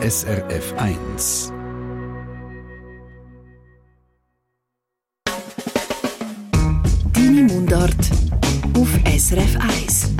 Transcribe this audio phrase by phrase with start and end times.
[0.00, 1.52] SRF 1.
[7.12, 7.92] Deine Mundart
[8.76, 10.12] auf SRF 1.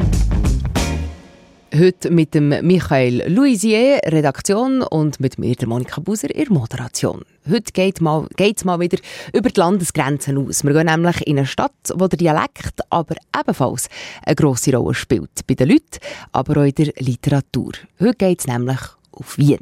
[1.79, 7.23] Heute mit dem Michael Louisier, Redaktion, und mit mir, der Monika Buser, in Moderation.
[7.49, 8.27] Heute geht es mal,
[8.65, 8.99] mal wieder
[9.33, 10.65] über die Landesgrenzen aus.
[10.65, 13.89] Wir gehen nämlich in eine Stadt, wo der Dialekt aber ebenfalls
[14.25, 15.47] eine grosse Rolle spielt.
[15.47, 16.01] Bei den Leuten,
[16.33, 17.75] aber auch in der Literatur.
[18.01, 18.81] Heute geht es nämlich
[19.19, 19.61] auf Wien.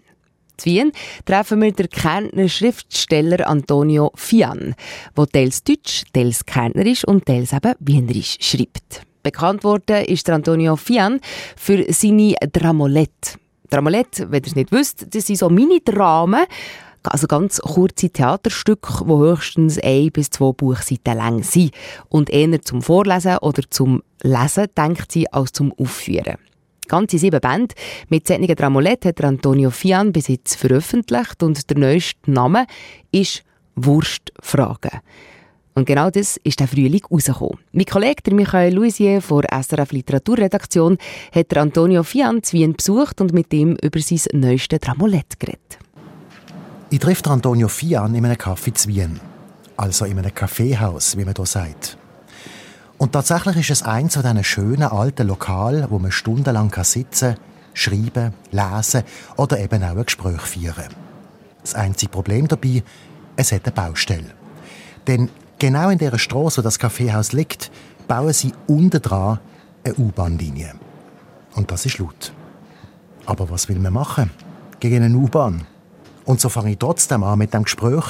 [0.64, 0.92] In Wien
[1.24, 4.74] treffen wir den Kärntner Schriftsteller Antonio Fian,
[5.16, 9.02] der teils Deutsch, teils Kärntnerisch und teils eben Wienerisch schreibt.
[9.23, 11.20] Bekannt worden ist Antonio Fian
[11.56, 13.38] für seine Dramolette.
[13.69, 16.47] Dramolette, wenn ihr es nicht wisst, das sind so Mini-Dramen,
[17.02, 21.73] also ganz kurze Theaterstücke, die höchstens ein bis zwei Buchseiten lang sind
[22.09, 26.36] und eher zum Vorlesen oder zum Lesen denkt sie als zum Aufführen.
[26.89, 27.75] Ganze sieben Bände
[28.09, 32.67] mit solchen Dramolette hat Antonio Fian bis jetzt veröffentlicht und der neueste Name
[33.12, 33.43] ist
[33.75, 35.01] Wurstfragen.
[35.75, 37.59] Und genau das ist der Frühling rausgekommen.
[37.73, 40.97] Mein Kollege Michael Louisier von SRF Literaturredaktion
[41.34, 45.78] hat Antonio Fian zu Wien besucht und mit ihm über sein neuestes Dramolett geredet.
[46.89, 49.21] Ich treffe Antonio Fian in einem Café zu Wien.
[49.77, 51.98] Also in einem Kaffeehaus, wie man hier sagt.
[52.98, 57.44] Und tatsächlich ist es eins von diesen schönen alten Lokalen, wo man stundenlang sitzen kann,
[57.75, 59.03] schreiben, lesen
[59.36, 60.94] oder eben auch ein Gespräch führen.
[61.61, 62.83] Das einzige Problem dabei,
[63.36, 64.33] es hat eine Baustelle.
[65.06, 67.70] Denn Genau in der Straße, wo das Kaffeehaus liegt,
[68.06, 69.41] bauen sie unten dran
[69.84, 70.75] eine U-Bahn-Linie.
[71.55, 72.33] Und das ist laut.
[73.25, 74.31] Aber was will man machen
[74.81, 75.66] gegen eine U-Bahn?
[76.27, 78.05] Und so fange ich trotzdem an mit dem Gespräch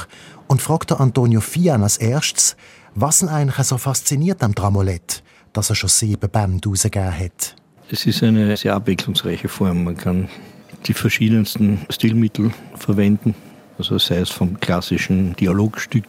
[0.48, 2.56] und frage Antonio Fian als erstes,
[2.94, 5.22] was ihn eigentlich so fasziniert am Dramolett,
[5.52, 7.54] dass er schon sieben Bände rausgegeben hat.
[7.90, 9.84] Es ist eine sehr abwechslungsreiche Form.
[9.84, 10.28] Man kann
[10.86, 13.34] die verschiedensten Stilmittel verwenden.
[13.78, 16.06] Also sei es vom klassischen Dialogstück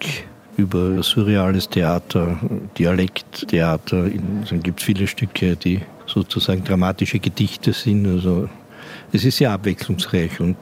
[0.56, 2.40] über surreales Theater,
[2.78, 4.10] Dialekttheater.
[4.50, 8.08] Dann gibt es viele Stücke, die sozusagen dramatische Gedichte sind.
[8.08, 8.50] Also
[9.12, 10.58] es ist sehr abwechslungsreich und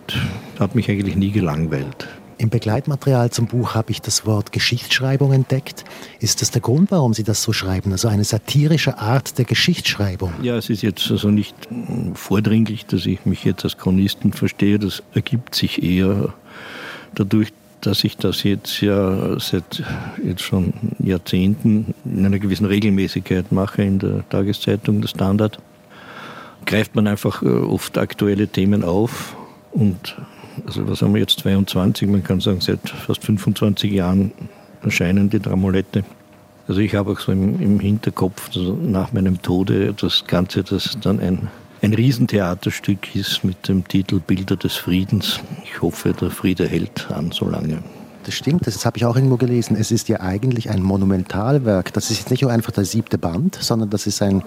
[0.60, 2.08] hat mich eigentlich nie gelangweilt.
[2.38, 5.86] Im Begleitmaterial zum Buch habe ich das Wort Geschichtsschreibung entdeckt.
[6.20, 7.94] Ist das der Grund, warum Sie das so schreiben?
[7.94, 10.34] Also eine satirische Art der Geschichtsschreibung?
[10.42, 11.56] Ja, es ist jetzt also nicht
[12.14, 14.80] vordringlich, dass ich mich jetzt als Chronisten verstehe.
[14.80, 16.34] Das ergibt sich eher
[17.14, 19.84] dadurch, dass ich das jetzt ja seit
[20.22, 25.60] jetzt schon Jahrzehnten in einer gewissen Regelmäßigkeit mache in der Tageszeitung, der Standard,
[26.66, 29.36] greift man einfach äh, oft aktuelle Themen auf
[29.72, 30.16] und
[30.66, 34.32] also was haben wir jetzt 22, man kann sagen seit fast 25 Jahren
[34.82, 36.04] erscheinen die Dramolette.
[36.68, 40.98] Also ich habe auch so im, im Hinterkopf also nach meinem Tode das Ganze, das
[41.02, 41.50] dann ein
[41.82, 45.40] ein Riesentheaterstück ist mit dem Titel Bilder des Friedens.
[45.64, 47.84] Ich hoffe, der Friede hält an so lange.
[48.24, 49.78] Das stimmt, das habe ich auch irgendwo gelesen.
[49.80, 51.94] Es ist ja eigentlich ein Monumentalwerk.
[51.94, 54.42] Das ist jetzt nicht nur einfach der siebte Band, sondern das ist ein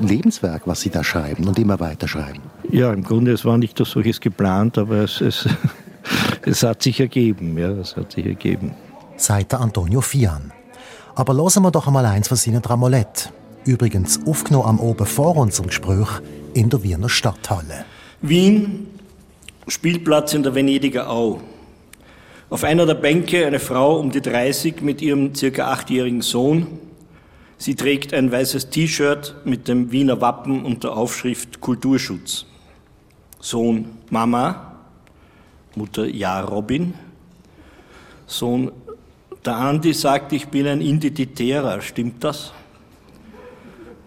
[0.00, 2.40] Lebenswerk, was Sie da schreiben und immer weiter schreiben.
[2.70, 5.48] Ja, im Grunde, es war nicht das solches geplant, aber es, es,
[6.42, 7.58] es hat sich ergeben.
[7.58, 8.74] Ja, es hat sich ergeben.
[9.16, 10.52] Seit Antonio Fian.
[11.14, 13.32] Aber hören wir doch einmal eins von seinen Dramolett.
[13.64, 16.08] Übrigens aufgenommen am Oben vor unserem Gespräch
[16.54, 17.84] in der Wiener Stadthalle.
[18.22, 18.86] Wien,
[19.66, 21.40] Spielplatz in der Venediger Au.
[22.50, 26.66] Auf einer der Bänke eine Frau um die 30 mit ihrem circa achtjährigen Sohn.
[27.58, 32.46] Sie trägt ein weißes T-Shirt mit dem Wiener Wappen und der Aufschrift Kulturschutz.
[33.40, 34.76] Sohn Mama,
[35.74, 36.94] Mutter Ja Robin.
[38.26, 38.70] Sohn
[39.44, 41.80] der Andi sagt, ich bin ein Identitärer.
[41.80, 42.52] Stimmt das?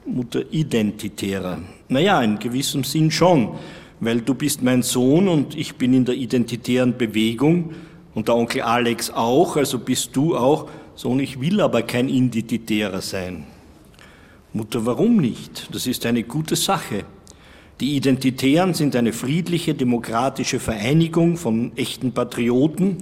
[0.05, 1.59] Mutter Identitärer.
[1.89, 3.55] Naja, in gewissem Sinn schon,
[3.99, 7.73] weil du bist mein Sohn und ich bin in der identitären Bewegung
[8.13, 10.69] und der Onkel Alex auch, also bist du auch.
[10.95, 13.45] Sohn, ich will aber kein Identitärer sein.
[14.53, 15.73] Mutter, warum nicht?
[15.73, 17.05] Das ist eine gute Sache.
[17.79, 22.97] Die Identitären sind eine friedliche, demokratische Vereinigung von echten Patrioten,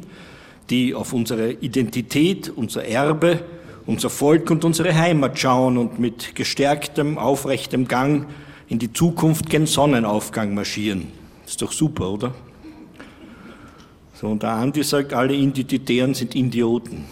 [0.69, 3.43] die auf unsere Identität, unser Erbe,
[3.87, 8.27] unser Volk und unsere Heimat schauen und mit gestärktem, aufrechtem Gang
[8.67, 11.07] in die Zukunft gen Sonnenaufgang marschieren.
[11.45, 12.35] Ist doch super, oder?
[14.13, 17.05] So, und der Andi sagt, alle Identitären sind Idioten.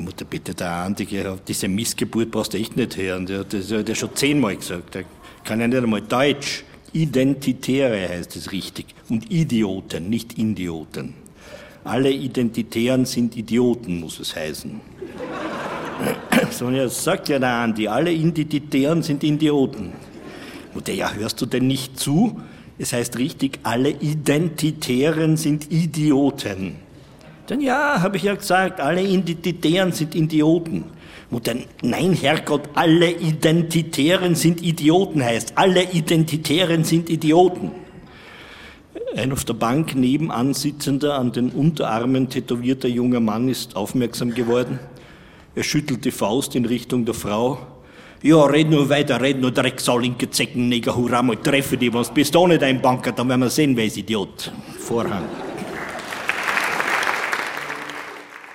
[0.00, 1.06] Die Mutter, bitte, der Andi,
[1.46, 3.26] diese Missgeburt brauchst du echt nicht hören.
[3.26, 4.94] Der, hat ja schon zehnmal gesagt.
[4.94, 5.04] Der
[5.44, 6.64] kann ja nicht einmal Deutsch.
[6.94, 8.86] Identitäre heißt es richtig.
[9.10, 11.12] Und Idioten, nicht Idioten.
[11.84, 14.80] Alle Identitären sind Idioten, muss es heißen.
[16.50, 19.92] Sonja sagt ja der Andi, alle Identitären sind Idioten.
[20.72, 22.40] Mutter, ja, hörst du denn nicht zu?
[22.78, 26.76] Es heißt richtig, alle Identitären sind Idioten.
[27.50, 30.84] Denn ja, habe ich ja gesagt, alle Identitären sind Idioten.
[31.30, 35.54] Mutter, nein, Herrgott, alle Identitären sind Idioten heißt.
[35.56, 37.72] Alle Identitären sind Idioten.
[39.16, 44.78] Ein auf der Bank nebenan sitzender, an den Unterarmen tätowierter junger Mann ist aufmerksam geworden.
[45.56, 47.58] Er schüttelt die Faust in Richtung der Frau.
[48.22, 52.14] Ja, red nur weiter, red nur Drecksau, linke Zecken, Neger, hurra, mal treffe die, was
[52.14, 54.52] bist du nicht ein Banker, dann werden wir sehen, wer ist Idiot.
[54.78, 55.49] Vorhang.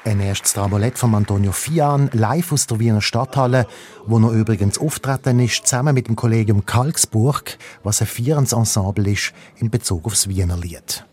[0.06, 3.66] Ein erstes Tramolett von Antonio Fian, live aus der Wiener Stadthalle,
[4.06, 9.72] wo er übrigens auftreten ist, zusammen mit dem Kollegium Kalksburg, was ein Vierensensemble ist in
[9.72, 11.04] Bezug aufs Wiener Lied.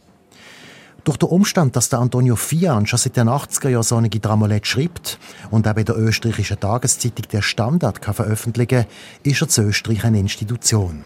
[1.05, 5.19] Durch den Umstand, dass der Antonio Fian schon seit den 80er Jahren solche Dramolett schreibt
[5.51, 8.85] und auch bei der österreichischen Tageszeitung der Standard kann veröffentlichen
[9.23, 11.03] ist er zu Österreich eine Institution.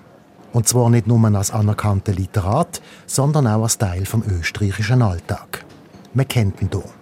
[0.52, 5.64] Und zwar nicht nur als anerkannter Literat, sondern auch als Teil vom österreichischen Alltag.
[6.14, 6.95] Man kennt ihn hier.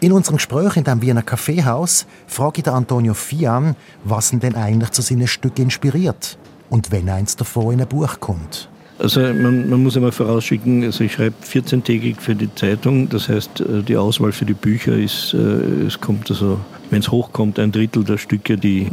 [0.00, 3.74] In unserem Gespräch in dem Wiener Kaffeehaus frage ich den Antonio Fian,
[4.04, 6.38] was ihn denn eigentlich zu seinen Stücken inspiriert
[6.70, 8.68] und wenn eins davon in ein Buch kommt.
[9.00, 13.60] Also man, man muss einmal vorausschicken, also ich schreibe 14-tägig für die Zeitung, das heißt
[13.60, 16.60] äh, die Auswahl für die Bücher ist, äh, es kommt also,
[16.90, 18.88] wenn es hochkommt, ein Drittel der Stücke, die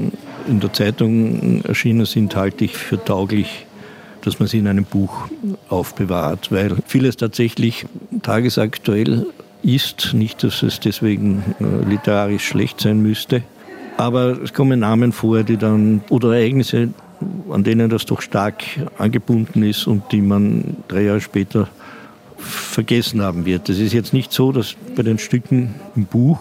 [0.47, 3.65] in der Zeitung erschienen sind, halte ich für tauglich,
[4.21, 5.27] dass man sie in einem Buch
[5.69, 7.85] aufbewahrt, weil vieles tatsächlich
[8.21, 9.27] tagesaktuell
[9.65, 10.13] ist.
[10.13, 13.43] Nicht, dass es deswegen äh, literarisch schlecht sein müsste.
[13.97, 16.89] Aber es kommen Namen vor, die dann, oder Ereignisse,
[17.49, 18.63] an denen das doch stark
[18.97, 21.69] angebunden ist und die man drei Jahre später
[22.37, 23.69] vergessen haben wird.
[23.69, 26.39] Es ist jetzt nicht so, dass bei den Stücken im Buch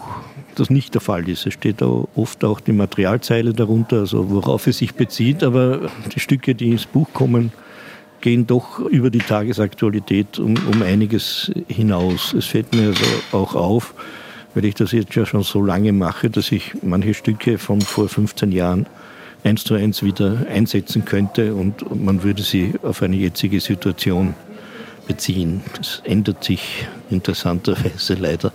[0.55, 1.45] das nicht der Fall ist.
[1.45, 6.19] Es steht auch oft auch die Materialzeile darunter, also worauf es sich bezieht, aber die
[6.19, 7.51] Stücke, die ins Buch kommen,
[8.25, 12.33] gehen doch über die Tagesaktualität um, um einiges hinaus.
[12.33, 13.93] Es fällt mir also auch auf,
[14.55, 18.09] weil ich das jetzt ja schon so lange mache, dass ich manche Stücke von vor
[18.09, 18.87] 15 Jahren
[19.43, 24.33] eins zu eins wieder einsetzen könnte und man würde sie auf eine jetzige Situation
[25.05, 25.61] beziehen.
[25.77, 28.51] Das ändert sich interessanterweise leider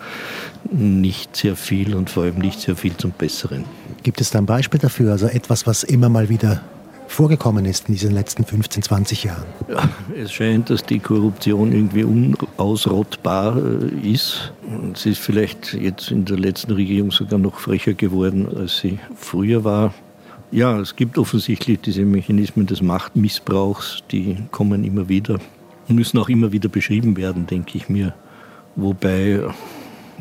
[0.68, 3.66] nicht sehr viel und vor allem nicht sehr viel zum Besseren.
[4.02, 6.60] Gibt es da ein Beispiel dafür, also etwas, was immer mal wieder
[7.10, 9.44] vorgekommen ist in diesen letzten 15, 20 Jahren?
[9.68, 14.52] Ja, es scheint, dass die Korruption irgendwie unausrottbar äh, ist.
[14.94, 19.64] Sie ist vielleicht jetzt in der letzten Regierung sogar noch frecher geworden, als sie früher
[19.64, 19.92] war.
[20.52, 25.38] Ja, es gibt offensichtlich diese Mechanismen des Machtmissbrauchs, die kommen immer wieder
[25.88, 28.14] und müssen auch immer wieder beschrieben werden, denke ich mir.
[28.76, 29.42] Wobei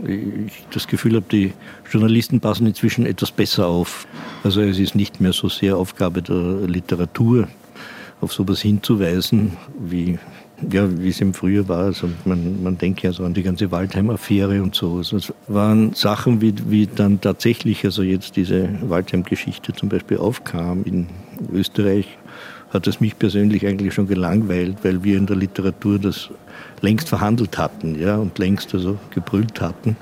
[0.07, 1.53] ich das Gefühl habe, die
[1.91, 4.07] Journalisten passen inzwischen etwas besser auf.
[4.43, 7.47] Also es ist nicht mehr so sehr Aufgabe der Literatur,
[8.21, 10.19] auf sowas hinzuweisen, wie,
[10.71, 11.85] ja, wie es im Frühjahr war.
[11.85, 14.97] Also man, man denkt ja so an die ganze Waldheim-Affäre und so.
[14.97, 20.83] Also es waren Sachen, wie, wie dann tatsächlich also jetzt diese Waldheim-Geschichte zum Beispiel aufkam
[20.83, 21.07] in
[21.53, 22.17] Österreich,
[22.71, 26.29] hat es mich persönlich eigentlich schon gelangweilt, weil wir in der Literatur das
[26.81, 29.95] längst verhandelt hatten ja, und längst also gebrüllt hatten.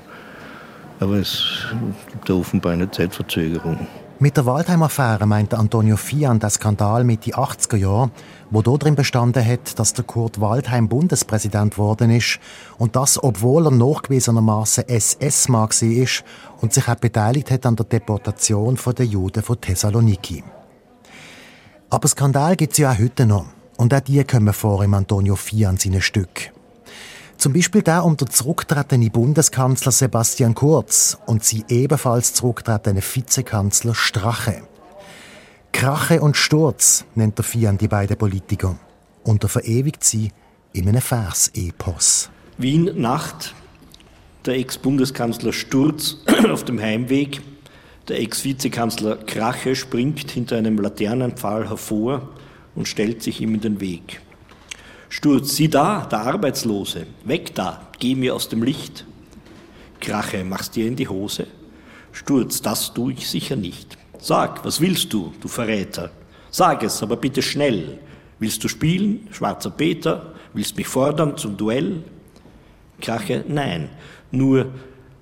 [1.00, 1.66] Aber es
[2.10, 3.86] gibt da offenbar eine Zeitverzögerung.
[4.20, 8.10] Mit der Waldheim-Affäre meinte Antonio Fian den Skandal mit die 80er Jahre,
[8.50, 12.40] wo darin bestanden hat, dass der Kurt Waldheim Bundespräsident geworden ist
[12.78, 16.24] und das, obwohl er nachgewiesenermaßen SS-Mann ist
[16.60, 20.42] und sich auch beteiligt hat an der Deportation der Juden von Thessaloniki.
[21.90, 23.46] Aber Skandal gibt es ja auch heute noch.
[23.78, 26.52] Und auch die kommen vor im Antonio Fian seinen Stück.
[27.38, 34.62] Zum Beispiel der um den zurücktretenden Bundeskanzler Sebastian Kurz und sie ebenfalls zurücktretenden Vizekanzler Strache.
[35.72, 38.76] Krache und Sturz nennt der Fian die beiden Politiker.
[39.22, 40.32] Und er verewigt sie
[40.72, 42.30] in einem Vers-Epos.
[42.58, 43.54] Wien Nacht,
[44.44, 46.16] der Ex-Bundeskanzler Sturz
[46.50, 47.40] auf dem Heimweg,
[48.08, 52.30] der Ex-Vizekanzler Krache springt hinter einem Laternenpfahl hervor
[52.74, 54.20] und stellt sich ihm in den Weg.
[55.10, 59.04] Sturz, sieh da, der Arbeitslose, weg da, geh mir aus dem Licht.
[60.00, 61.46] Krache, machst dir in die Hose?
[62.12, 63.98] Sturz, das tu ich sicher nicht.
[64.18, 66.10] Sag, was willst du, du Verräter?
[66.50, 67.98] Sag es, aber bitte schnell.
[68.38, 70.34] Willst du spielen, schwarzer Peter?
[70.54, 72.02] Willst mich fordern zum Duell?
[73.00, 73.90] Krache, nein,
[74.30, 74.72] nur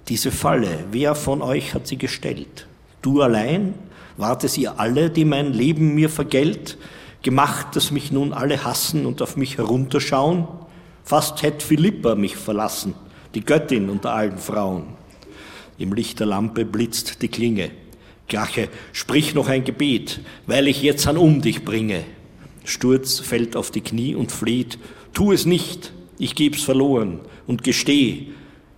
[0.08, 2.66] diese Falle, wer von euch hat sie gestellt?
[3.06, 3.74] Du allein?
[4.16, 6.76] Wart es ihr alle, die mein Leben mir vergällt?
[7.26, 10.46] gemacht, dass mich nun alle hassen und auf mich herunterschauen?
[11.02, 12.94] Fast hätte Philippa mich verlassen,
[13.34, 14.84] die Göttin unter allen Frauen.
[15.76, 17.72] Im Licht der Lampe blitzt die Klinge.
[18.28, 22.04] Krache, sprich noch ein Gebet, weil ich jetzt an um dich bringe.
[22.64, 24.78] Sturz fällt auf die Knie und fleht,
[25.12, 28.28] tu es nicht, ich geb's verloren und gesteh,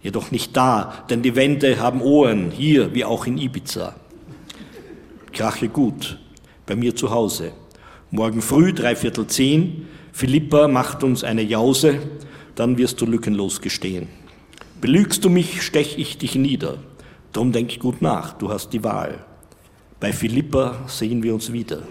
[0.03, 3.95] jedoch nicht da, denn die Wände haben Ohren, hier wie auch in Ibiza.
[5.33, 6.19] Krache gut,
[6.67, 7.53] bei mir zu Hause.
[8.11, 11.99] Morgen früh, dreiviertel zehn, Philippa macht uns eine Jause,
[12.55, 14.09] dann wirst du lückenlos gestehen.
[14.81, 16.79] Belügst du mich, stech ich dich nieder.
[17.33, 19.25] Drum denk gut nach, du hast die Wahl.
[20.01, 21.83] Bei Philippa sehen wir uns wieder.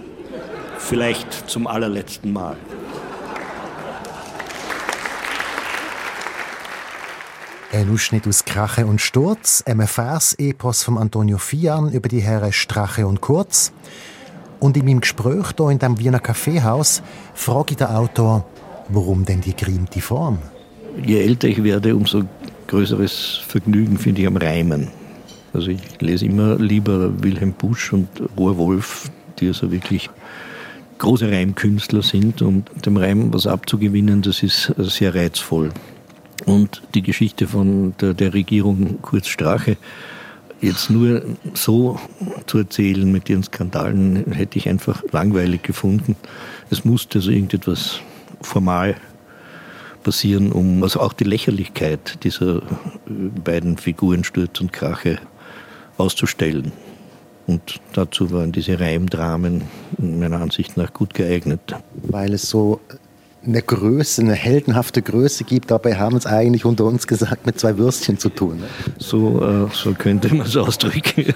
[0.77, 2.57] Vielleicht zum allerletzten Mal.
[7.73, 13.05] Ein Ausschnitt aus Krache und Sturz, einem Vers-Epos von Antonio Fian über die Herren Strache
[13.05, 13.73] und Kurz.
[14.59, 18.45] Und in meinem Gespräch hier in dem Wiener Kaffeehaus frage ich den Autor,
[18.87, 20.39] warum denn die gerimte Form?
[21.05, 22.23] Je älter ich werde, umso
[22.67, 24.87] größeres Vergnügen finde ich am Reimen.
[25.53, 28.07] Also ich lese immer lieber Wilhelm Busch und
[28.37, 30.09] Rohr Wolf, die also wirklich
[30.99, 35.71] große Reimkünstler sind und dem Reim was abzugewinnen, das ist sehr reizvoll.
[36.45, 39.77] Und die Geschichte von der, der Regierung Kurz Strache
[40.61, 41.99] jetzt nur so
[42.45, 46.15] zu erzählen mit ihren Skandalen, hätte ich einfach langweilig gefunden.
[46.69, 47.99] Es musste also irgendetwas
[48.41, 48.95] formal
[50.03, 52.61] passieren, um also auch die Lächerlichkeit dieser
[53.43, 55.19] beiden Figuren Sturz und Krache
[55.97, 56.71] auszustellen.
[57.45, 59.63] Und dazu waren diese Reimdramen
[59.97, 61.61] meiner Ansicht nach gut geeignet.
[61.93, 62.81] Weil es so
[63.45, 67.77] eine Größe, eine heldenhafte Größe gibt, dabei haben es eigentlich unter uns gesagt mit zwei
[67.77, 68.63] Würstchen zu tun.
[68.97, 71.33] So, äh, so könnte man es ausdrücken.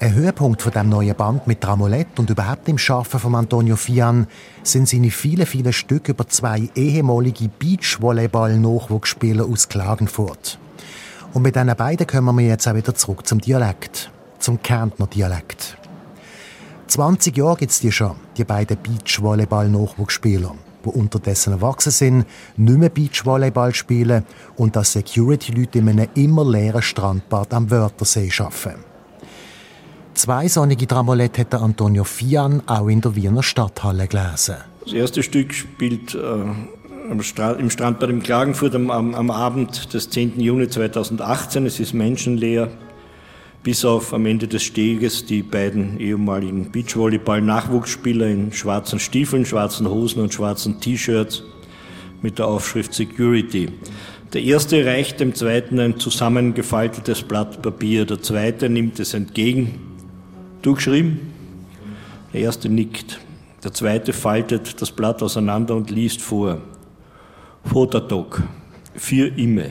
[0.00, 4.26] Ein Höhepunkt von dem neuen Band mit Dramolett und überhaupt im Schaffen von Antonio Fian
[4.62, 10.58] sind seine vielen, vielen Stücke über zwei ehemalige Beachvolleyball-Nachwuchsspieler aus Klagenfurt.
[11.32, 15.78] Und mit diesen beiden kommen wir jetzt auch wieder zurück zum Dialekt, zum Kärntner Dialekt.
[16.94, 22.24] 20 Jahre gibt es die schon, die beiden Beachvolleyball-Nachwuchsspieler, die unterdessen erwachsen sind,
[22.56, 24.24] nicht mehr Beachvolleyball spielen
[24.54, 28.84] und als Security-Leute in einem immer leeren Strandbad am Wörthersee arbeiten.
[30.14, 34.58] Zwei sonnige Dramolette hat Antonio Fian auch in der Wiener Stadthalle gelesen.
[34.84, 36.44] Das erste Stück spielt äh,
[37.10, 40.38] im Strandbad im Klagenfurt am, am, Abend des 10.
[40.38, 41.66] Juni 2018.
[41.66, 42.68] Es ist menschenleer,
[43.64, 50.20] bis auf am Ende des Steges die beiden ehemaligen Beachvolleyball-Nachwuchsspieler in schwarzen Stiefeln, schwarzen Hosen
[50.22, 51.42] und schwarzen T-Shirts
[52.20, 53.70] mit der Aufschrift Security.
[54.34, 58.04] Der erste reicht dem zweiten ein zusammengefaltetes Blatt Papier.
[58.04, 59.80] Der zweite nimmt es entgegen.
[60.60, 61.20] Durchgeschrieben?
[62.34, 63.18] Der erste nickt.
[63.62, 66.60] Der zweite faltet das Blatt auseinander und liest vor.
[67.64, 68.42] Vatertag,
[68.94, 69.70] für immer.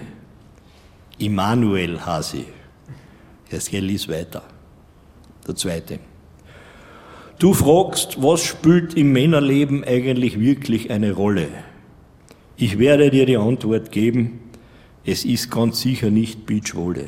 [1.20, 2.46] Immanuel Hasi.
[3.52, 4.44] Jetzt geht lies weiter.
[5.48, 6.00] Der zweite.
[7.40, 11.48] Du fragst, was spielt im Männerleben eigentlich wirklich eine Rolle?
[12.56, 14.40] Ich werde dir die Antwort geben,
[15.04, 17.08] es ist ganz sicher nicht Beachvolley.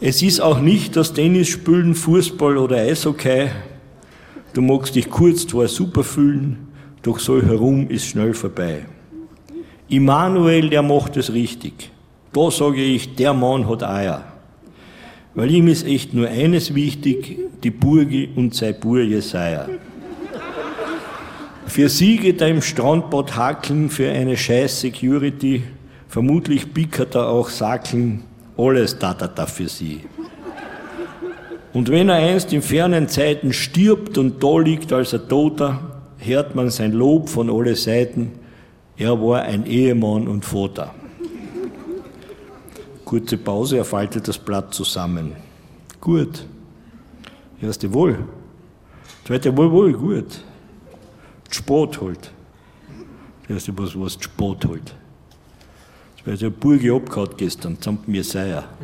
[0.00, 3.48] Es ist auch nicht das Tennisspielen, Fußball oder Eishockey.
[4.52, 6.68] Du magst dich kurz zwar super fühlen,
[7.02, 8.86] doch so herum ist schnell vorbei.
[9.88, 11.90] Immanuel, der macht es richtig.
[12.32, 14.24] Da sage ich, der Mann hat Eier.
[15.34, 19.68] Weil ihm ist echt nur eines wichtig, die Burgi und sein Bur Jesaja.
[21.66, 25.62] Für sie geht er im Strandbad hakeln für eine scheiß Security.
[26.08, 28.24] Vermutlich bickert er auch Sakeln,
[28.56, 30.00] alles da da da für sie.
[31.72, 35.78] Und wenn er einst in fernen Zeiten stirbt und da liegt als ein Toter,
[36.18, 38.32] hört man sein Lob von alle Seiten.
[38.96, 40.94] Er war ein Ehemann und Vater.
[43.08, 45.32] Kurze Pause, er faltet das Blatt zusammen.
[45.98, 46.44] Gut.
[47.58, 48.18] Erste wohl.
[49.24, 50.44] Zweite wohl, wohl, gut.
[51.50, 52.30] Sport halt.
[53.48, 54.94] Erste was, was Sport halt.
[56.22, 58.64] Zweite eine Burge abgehauen gestern, samt mir Seier.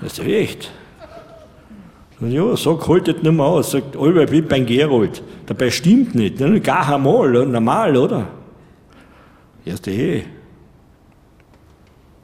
[0.00, 0.70] Das ist echt.
[2.20, 3.72] Ja, sag, haltet nicht mehr aus.
[3.72, 5.22] Sagt, Albert, wie beim Gerold.
[5.44, 6.38] Dabei stimmt nicht.
[6.64, 8.28] Gar einmal, normal, oder?
[9.66, 10.37] Erste Ehe.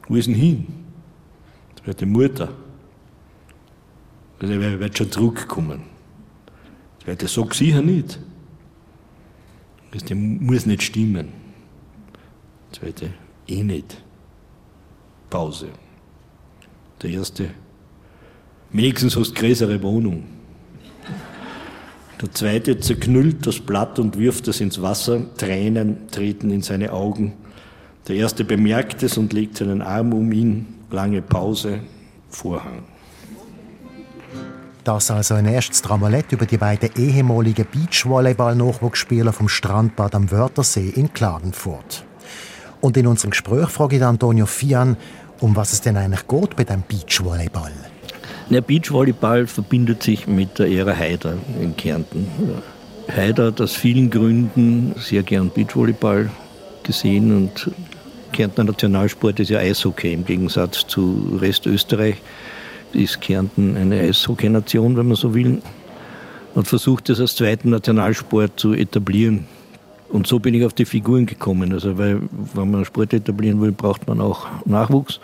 [0.07, 0.67] Wo ist denn hin?
[1.75, 2.49] Das wird die Mutter.
[4.39, 5.81] Also, er wird schon zurückkommen.
[6.99, 8.19] Das wird der sagt sicher nicht.
[9.91, 11.29] Das muss nicht stimmen.
[12.71, 13.13] Zweite,
[13.47, 14.03] eh nicht.
[15.29, 15.69] Pause.
[17.01, 17.49] Der erste,
[18.71, 20.23] wenigstens hast du größere Wohnung.
[22.21, 25.33] Der zweite zerknüllt das Blatt und wirft es ins Wasser.
[25.35, 27.33] Tränen treten in seine Augen.
[28.07, 30.67] Der erste bemerkt es und legt seinen Arm um ihn.
[30.91, 31.79] Lange Pause,
[32.29, 32.83] Vorhang.
[34.83, 41.11] Das also ein erstes Dramolett über die beiden ehemaligen Beachvolleyball-Nachwuchsspieler vom Strandbad am Wörthersee in
[41.11, 42.05] Klagenfurt.
[42.81, 44.95] Und in unserem Gespräch frage ich Antonio Fian,
[45.39, 47.71] um was es denn eigentlich geht bei dem Beachvolleyball.
[48.51, 52.27] Der Beachvolleyball verbindet sich mit der Ära Haider in Kärnten.
[53.07, 56.29] Haider hat aus vielen Gründen sehr gern Beachvolleyball
[56.83, 57.71] gesehen und
[58.35, 62.17] Kärntner Nationalsport ist ja Eishockey im Gegensatz zu Rest Österreich
[62.91, 65.61] ist Kärnten eine Eishockey-Nation, wenn man so will,
[66.53, 69.45] und versucht es als zweiten Nationalsport zu etablieren.
[70.09, 71.71] Und so bin ich auf die Figuren gekommen.
[71.71, 72.21] Also, weil,
[72.53, 75.21] wenn man Sport etablieren will, braucht man auch Nachwuchs.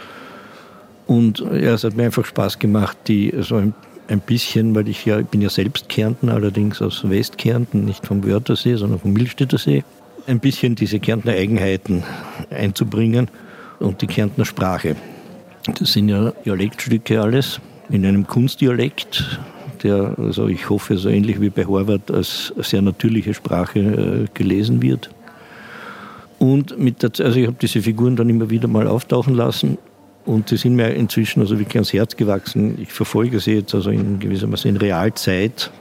[1.05, 3.73] Und ja, es hat mir einfach Spaß gemacht, die so ein,
[4.07, 8.25] ein bisschen, weil ich ja, ich bin ja selbst Kärnten, allerdings aus Westkärnten, nicht vom
[8.25, 9.83] Wörthersee, sondern vom Milstädter See,
[10.27, 12.03] ein bisschen diese Kärntner Eigenheiten
[12.49, 13.29] einzubringen
[13.79, 14.95] und die Kärntner Sprache.
[15.79, 17.59] Das sind ja Dialektstücke alles
[17.89, 19.39] in einem Kunstdialekt,
[19.83, 24.81] der, also ich hoffe, so ähnlich wie bei Horvath als sehr natürliche Sprache äh, gelesen
[24.81, 25.09] wird.
[26.39, 29.77] Und mit der, also ich habe diese Figuren dann immer wieder mal auftauchen lassen
[30.25, 32.79] und sie sind mir inzwischen also wirklich ans Herz gewachsen.
[32.81, 35.71] Ich verfolge sie jetzt also in gewissermaßen in Realzeit.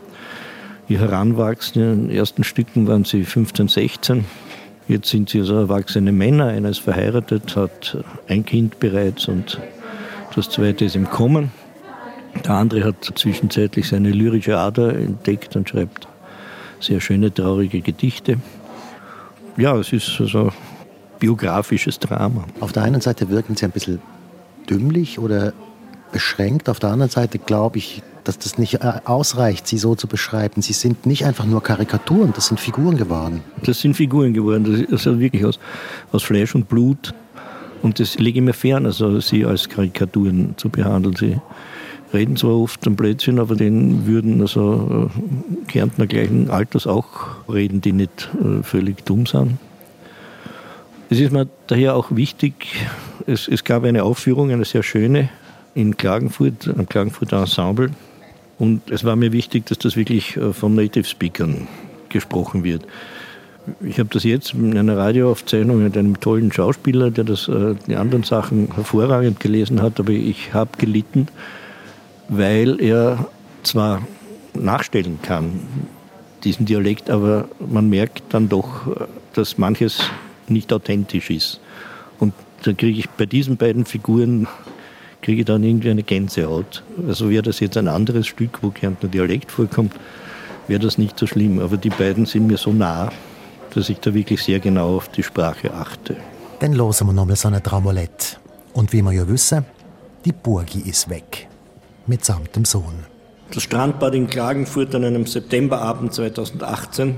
[0.90, 4.24] Ihr Heranwachsen, in den ersten Stücken waren sie 15, 16
[4.88, 6.46] Jetzt sind sie also erwachsene Männer.
[6.46, 9.60] Einer ist verheiratet, hat ein Kind bereits und
[10.34, 11.52] das zweite ist im Kommen.
[12.44, 16.08] Der andere hat zwischenzeitlich seine lyrische Ader entdeckt und schreibt
[16.80, 18.38] sehr schöne, traurige Gedichte.
[19.56, 20.50] Ja, es ist also
[21.20, 22.46] biografisches Drama.
[22.58, 24.00] Auf der einen Seite wirken sie ein bisschen
[24.68, 25.52] dümmlich oder
[26.10, 26.68] beschränkt.
[26.68, 30.62] Auf der anderen Seite glaube ich, dass das nicht äh, ausreicht, sie so zu beschreiben.
[30.62, 33.42] Sie sind nicht einfach nur Karikaturen, das sind Figuren geworden.
[33.64, 35.58] Das sind Figuren geworden, das ist wirklich aus,
[36.12, 37.14] aus Fleisch und Blut.
[37.82, 41.16] Und das lege ich mir fern, also sie als Karikaturen zu behandeln.
[41.16, 41.40] Sie
[42.12, 47.06] reden zwar oft am Blödsinn, aber den würden also äh, Kärntner gleichen Alters auch
[47.48, 49.58] reden, die nicht äh, völlig dumm sind.
[51.08, 52.66] Es ist mir daher auch wichtig,
[53.26, 55.28] es, es gab eine Aufführung, eine sehr schöne,
[55.74, 57.90] in Klagenfurt, am Klagenfurter Ensemble.
[58.60, 61.66] Und es war mir wichtig, dass das wirklich äh, von Native Speakern
[62.10, 62.86] gesprochen wird.
[63.80, 67.96] Ich habe das jetzt in einer Radioaufzeichnung mit einem tollen Schauspieler, der das, äh, die
[67.96, 71.28] anderen Sachen hervorragend gelesen hat, aber ich habe gelitten,
[72.28, 73.28] weil er
[73.62, 74.02] zwar
[74.52, 75.60] nachstellen kann,
[76.44, 80.02] diesen Dialekt, aber man merkt dann doch, äh, dass manches
[80.48, 81.60] nicht authentisch ist.
[82.18, 84.48] Und da kriege ich bei diesen beiden Figuren
[85.22, 86.82] kriege ich dann irgendwie eine Gänsehaut.
[87.06, 89.94] Also wäre das jetzt ein anderes Stück, wo Kärntner Dialekt vorkommt,
[90.68, 91.58] wäre das nicht so schlimm.
[91.58, 93.10] Aber die beiden sind mir so nah,
[93.74, 96.16] dass ich da wirklich sehr genau auf die Sprache achte.
[96.60, 98.36] Dann hören wir nochmal so eine Dramolette.
[98.72, 99.64] Und wie wir ja wissen,
[100.24, 101.48] die Burgi ist weg.
[102.06, 103.04] Mitsamt dem Sohn.
[103.52, 107.16] Das Strandbad in Klagenfurt an einem Septemberabend 2018.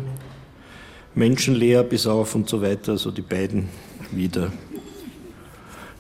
[1.15, 3.69] Menschenleer bis auf und so weiter, also die beiden
[4.13, 4.51] wieder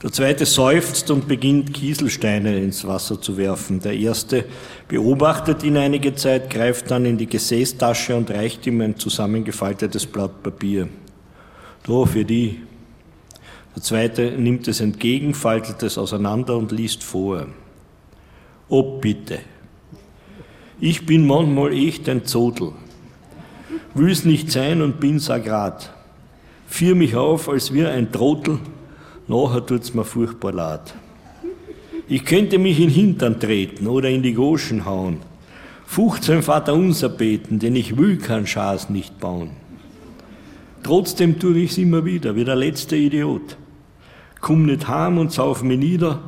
[0.02, 3.78] der zweite seufzt und beginnt Kieselsteine ins Wasser zu werfen.
[3.78, 4.44] Der erste
[4.88, 10.42] beobachtet ihn einige Zeit, greift dann in die Gesäßtasche und reicht ihm ein zusammengefaltetes Blatt
[10.42, 10.88] Papier.
[11.84, 12.60] Da für die.
[13.76, 17.46] Der zweite nimmt es entgegen, faltet es auseinander und liest vor.
[18.68, 19.38] Oh bitte.
[20.80, 22.72] Ich bin manchmal echt ein Zodel.
[23.94, 25.94] Will's nicht sein und bin sagrat.
[26.66, 28.58] Führ mich auf, als wir ein Trottel
[29.32, 30.94] Nachher tut's mir furchtbar leid.
[32.06, 35.20] Ich könnte mich in den Hintern treten oder in die Goschen hauen.
[35.86, 39.52] 15 Vater unser beten, denn ich will keinen Schaß nicht bauen.
[40.82, 43.56] Trotzdem tue ich's immer wieder, wie der letzte Idiot.
[44.42, 46.20] Komm nicht heim und sauf mich nieder,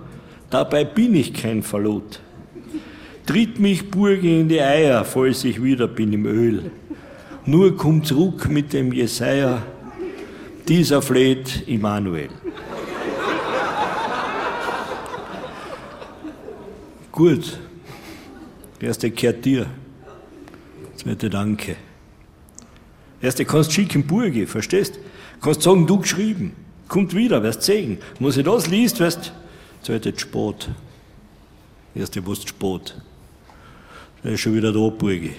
[0.49, 2.21] dabei bin ich kein Verlot.
[3.27, 6.71] Tritt mich Burge in die Eier, falls ich wieder bin im Öl.
[7.45, 9.62] Nur komm zurück mit dem Jesaja,
[10.67, 12.31] dieser fleht Immanuel.
[17.14, 17.61] Gut.
[18.81, 19.66] Erste kehrt dir.
[20.96, 21.77] Zweite Danke.
[23.22, 24.98] Erste kannst schicken Burgi, verstehst?
[25.40, 26.57] Kannst sagen, du geschrieben.
[26.88, 27.98] Kommt wieder, wirst sehen.
[28.18, 29.33] Muss ich das liest, wirst.
[29.83, 30.70] Zweite Sport.
[31.94, 33.00] Erste was Sport.
[34.24, 35.35] Der ist schon wieder da, Burgi.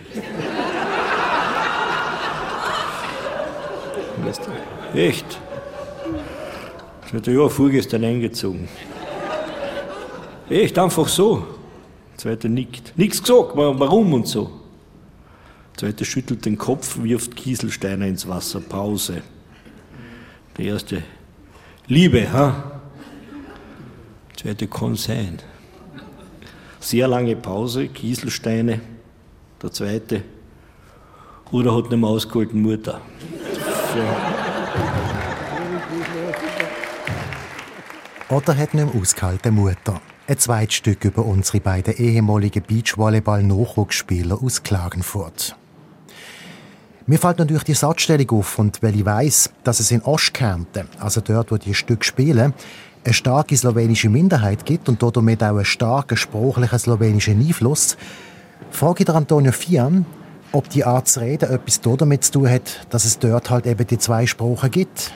[4.24, 4.42] weißt
[4.94, 4.98] du?
[4.98, 5.42] Echt?
[7.10, 8.70] Zweite Jahr vorgestern eingezogen.
[10.50, 11.55] Echt, einfach so.
[12.18, 12.98] Zweite nickt.
[12.98, 14.62] Nichts gesagt, warum und so.
[15.76, 18.62] Zweite schüttelt den Kopf, wirft Kieselsteine ins Wasser.
[18.62, 19.22] Pause.
[20.58, 21.04] Der erste,
[21.88, 22.80] Liebe, ha?
[24.38, 25.40] Zweite kann sein.
[26.80, 28.80] Sehr lange Pause, Kieselsteine,
[29.62, 30.24] der zweite.
[31.52, 33.02] Oder hat nicht mehr ausgehalten, Mutter.
[38.30, 40.02] Oder hat nicht mehr ausgehalten, Mutter.
[40.28, 45.56] Ein zweites Stück über unsere beiden ehemaligen Beachvolleyball-Nachwuchsspieler aus Klagenfurt.
[47.06, 51.22] Mir fällt natürlich die Satzstellung auf und weil ich weiss, dass es in Ostkärnten, also
[51.22, 52.56] dort, wo die Stücke spielen,
[53.04, 57.96] eine starke slowenische Minderheit gibt und damit auch einen starken sprachlichen slowenischen Einfluss,
[58.72, 60.08] frage ich Antonio Fian,
[60.52, 63.86] ob die Art zu reden etwas damit zu tun hat, dass es dort halt eben
[63.86, 65.14] die zwei Sprachen gibt.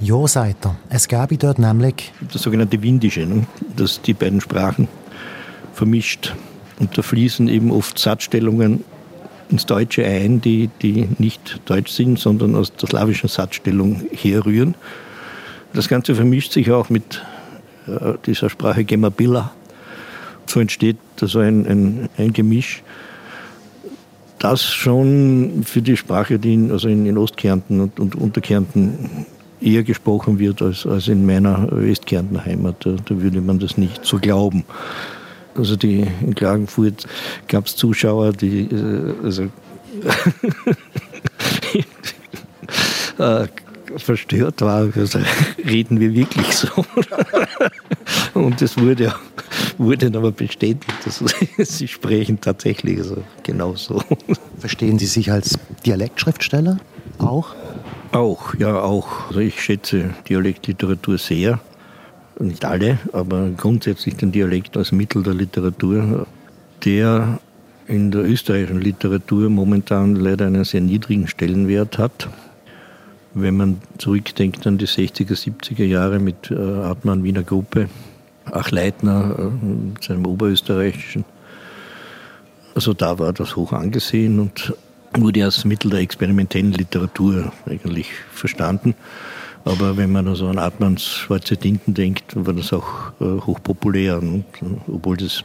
[0.00, 0.76] Ja, sagt er.
[0.90, 2.12] Es gäbe dort nämlich...
[2.32, 3.46] Das sogenannte Windische, ne?
[3.76, 4.86] das die beiden Sprachen
[5.74, 6.34] vermischt.
[6.78, 8.84] Und da fließen eben oft Satzstellungen
[9.50, 14.76] ins Deutsche ein, die, die nicht deutsch sind, sondern aus der slawischen Satzstellung herrühren.
[15.72, 17.22] Das Ganze vermischt sich auch mit
[17.86, 19.52] äh, dieser Sprache Gemabilla.
[20.46, 22.82] So entsteht so ein, ein, ein Gemisch,
[24.38, 29.26] das schon für die Sprache, die in, also in, in Ostkärnten und, und Unterkärnten
[29.60, 32.76] eher gesprochen wird als, als in meiner Westkärntner Heimat.
[32.84, 34.64] Da, da würde man das nicht so glauben.
[35.54, 37.06] Also die, in Klagenfurt
[37.48, 39.44] gab es Zuschauer, die äh, also
[43.18, 43.48] äh,
[43.96, 44.92] verstört waren.
[44.94, 45.20] Also,
[45.64, 46.68] reden wir wirklich so?
[48.34, 49.14] Und das wurde,
[49.78, 51.22] wurde aber bestätigt, dass
[51.76, 54.02] sie sprechen tatsächlich also genau so.
[54.58, 56.78] Verstehen Sie sich als Dialektschriftsteller
[57.18, 57.54] auch?
[58.12, 59.28] Auch, ja, auch.
[59.28, 61.60] Also ich schätze Dialektliteratur sehr.
[62.38, 66.26] Nicht alle, aber grundsätzlich den Dialekt als Mittel der Literatur,
[66.84, 67.40] der
[67.88, 72.28] in der österreichischen Literatur momentan leider einen sehr niedrigen Stellenwert hat.
[73.34, 77.88] Wenn man zurückdenkt an die 60er, 70er Jahre mit äh, Artmann Wiener Gruppe,
[78.50, 81.24] Ach Leitner, äh, seinem oberösterreichischen,
[82.74, 84.72] also da war das hoch angesehen und
[85.16, 88.94] wurde als Mittel der experimentellen Literatur eigentlich verstanden.
[89.64, 94.22] Aber wenn man also an Atmans Schwarze Tinten denkt, war das auch äh, hochpopulär.
[94.22, 94.42] Äh,
[94.92, 95.44] obwohl das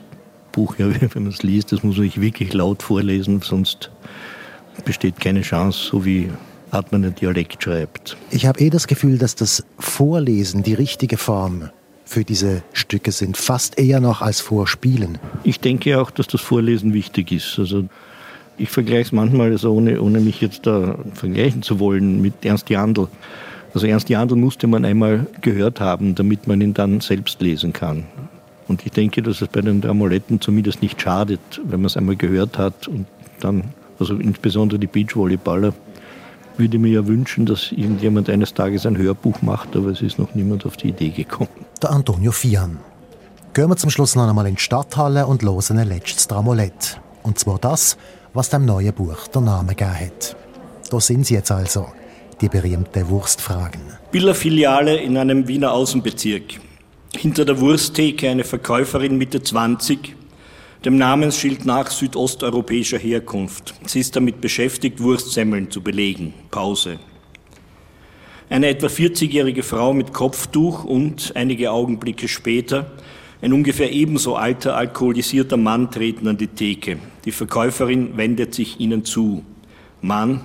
[0.52, 3.92] Buch, ja, wenn man es liest, das muss man sich wirklich laut vorlesen, sonst
[4.86, 6.30] besteht keine Chance, so wie
[6.72, 8.18] Atman einen Dialekt schreibt.
[8.32, 11.70] Ich habe eh das Gefühl, dass das Vorlesen die richtige Form
[12.06, 15.18] für diese Stücke sind, fast eher noch als Vorspielen.
[15.44, 17.58] Ich denke auch, dass das Vorlesen wichtig ist.
[17.60, 17.88] Also
[18.58, 22.70] ich vergleiche es manchmal, also ohne, ohne mich jetzt da vergleichen zu wollen, mit Ernst
[22.70, 23.08] Jandl.
[23.74, 28.06] Also Ernst Jandl musste man einmal gehört haben, damit man ihn dann selbst lesen kann.
[28.68, 32.16] Und ich denke, dass es bei den Dramoletten zumindest nicht schadet, wenn man es einmal
[32.16, 33.06] gehört hat und
[33.40, 33.64] dann,
[34.00, 35.74] also insbesondere die Beachvolleyballer,
[36.58, 40.36] würde mir ja wünschen, dass irgendjemand eines Tages ein Hörbuch macht, aber es ist noch
[40.36, 41.50] niemand auf die Idee gekommen.
[41.82, 42.78] Der Antonio Fian.
[43.54, 47.00] Gehen wir zum Schluss noch einmal in die Stadthalle und hören ein letztes Dramolett.
[47.24, 47.98] Und zwar das,
[48.34, 50.36] was dem neuen Buch der Name gegeben hat.
[50.90, 51.88] Da sind sie jetzt also,
[52.42, 53.82] die berühmten Wurstfragen.
[54.12, 56.60] Biller-Filiale in einem Wiener Außenbezirk.
[57.16, 60.16] Hinter der Wursttheke eine Verkäuferin Mitte 20,
[60.84, 63.76] dem Namensschild nach südosteuropäischer Herkunft.
[63.86, 66.34] Sie ist damit beschäftigt, Wurstsemmeln zu belegen.
[66.50, 67.00] Pause.
[68.50, 72.92] Eine etwa 40-jährige Frau mit Kopftuch und einige Augenblicke später
[73.44, 76.98] ein ungefähr ebenso alter, alkoholisierter Mann treten an die Theke.
[77.26, 79.44] Die Verkäuferin wendet sich ihnen zu.
[80.02, 80.40] Mann,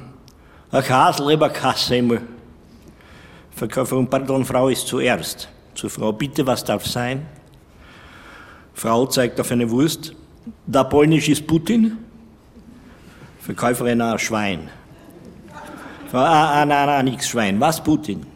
[0.73, 2.23] ein Kasel, lieber Kassemmel.
[3.53, 5.49] Verkäuferin, pardon, Frau ist zuerst.
[5.77, 7.25] Zur Frau, bitte, was darf sein?
[8.75, 10.17] Frau zeigt auf eine Wurst.
[10.67, 11.99] Da polnisch ist Putin.
[13.39, 14.71] Verkäuferin, ein Schwein.
[16.11, 17.61] Frau, ah, ah, nein, nein, nix Schwein.
[17.61, 18.27] Was Putin?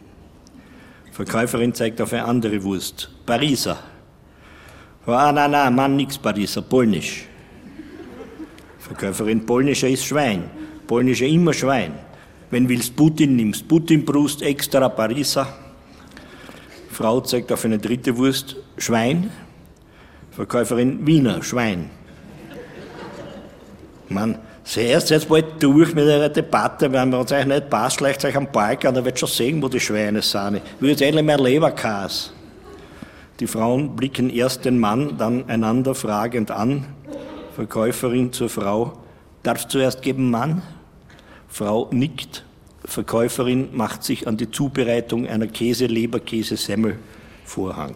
[1.11, 3.09] Verkäuferin zeigt auf eine andere Wurst.
[3.25, 3.77] Pariser.
[5.05, 7.25] Ah, nein, nein, Mann, nix Pariser, polnisch.
[8.79, 10.49] Verkäuferin, polnischer ist Schwein.
[10.87, 11.93] Polnischer immer Schwein.
[12.51, 15.47] Wenn willst Putin, nimmst Putin-Brust, extra Pariser.
[16.89, 19.29] Frau zeigt auf eine dritte Wurst, Schwein.
[20.31, 21.89] Verkäuferin, Wiener, Schwein.
[24.07, 28.23] Mann, zuerst jetzt bald durch mit einer Debatte, wenn wir uns eigentlich nicht passt, leicht
[28.23, 30.57] euch am Balkan, an, da wird schon sehen, wo die Schweine sind.
[30.57, 32.32] Ich will jetzt endlich mehr Leberkas.
[33.39, 36.85] Die Frauen blicken erst den Mann, dann einander fragend an.
[37.55, 38.93] Verkäuferin zur Frau,
[39.41, 40.61] darfst zuerst geben Mann?
[41.47, 42.45] Frau nickt.
[42.85, 46.97] Verkäuferin macht sich an die Zubereitung einer Käse-Leberkäse-Semmel
[47.45, 47.95] Vorhang.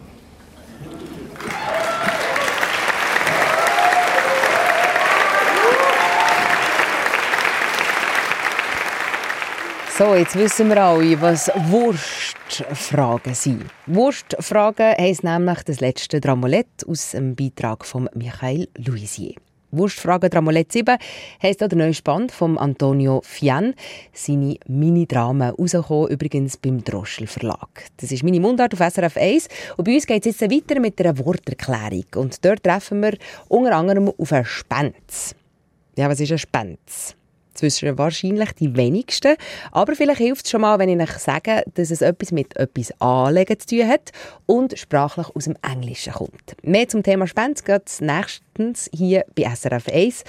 [9.98, 13.64] So, jetzt wissen wir alle, was Wurstfragen sind.
[13.86, 19.34] Wurstfragen heisst nämlich das letzte Dramolett aus dem Beitrag von Michael Louisier.
[19.72, 20.98] Wurstfragen Dramolett 7
[21.42, 23.74] heisst auch der neue Band von Antonio Fian.
[24.12, 27.86] Seine Mini-Dramen rausgekommen, übrigens beim Droschel Verlag.
[27.96, 29.48] Das ist meine Mundart auf SRF 1.
[29.78, 32.06] Und bei uns geht es jetzt weiter mit einer Worterklärung.
[32.14, 35.34] Und dort treffen wir unter anderem auf einen Spenz.
[35.96, 37.17] Ja, was ist ein Spenz?
[37.62, 39.36] Wissen wahrscheinlich die wenigsten.
[39.72, 42.92] Aber vielleicht hilft es schon mal, wenn ich euch sage, dass es etwas mit etwas
[43.00, 44.12] anlegen zu tun hat
[44.46, 46.56] und sprachlich aus dem Englischen kommt.
[46.62, 50.24] Mehr zum Thema Spende geht es nächstens hier bei SRF 1.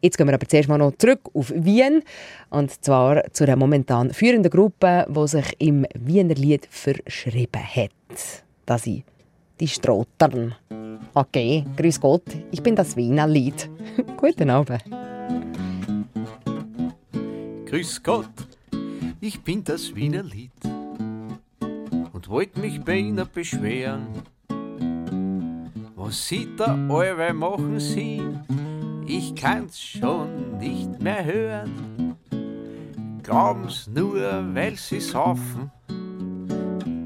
[0.00, 2.02] Jetzt gehen wir aber zuerst mal noch zurück auf Wien.
[2.50, 7.90] Und zwar zu einer momentan führenden Gruppe, die sich im Wiener Lied verschrieben hat.
[8.66, 9.04] Das sind
[9.60, 10.54] die Strotern.
[11.14, 13.68] Okay, grüß Gott, ich bin das Wiener Lied.
[14.16, 14.82] Guten Abend.
[17.74, 18.30] Grüß Gott,
[19.20, 20.52] ich bin das Wiener Lied
[22.12, 24.06] und wollt mich bei Ihnen beschweren.
[25.96, 28.22] Was Sie da alle machen Sie?
[29.08, 32.14] Ich kann's schon nicht mehr hören.
[33.24, 34.20] Glauben's nur,
[34.54, 35.72] weil Sie saufen,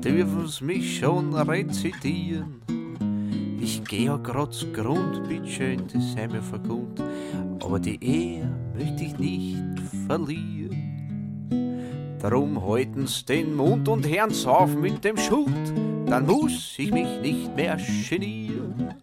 [0.04, 2.60] dürfen's mich schon rezitieren.
[3.58, 7.02] Ich geh ja grad zu Grund, bitteschön, das sei mir vergund,
[7.60, 9.64] aber die Ehe möchte ich nicht
[10.06, 10.57] verlieren.
[12.20, 15.46] Darum halten's den Mund und hören's auf mit dem Schutt,
[16.06, 17.78] dann muss ich mich nicht mehr
[18.08, 18.94] genieren.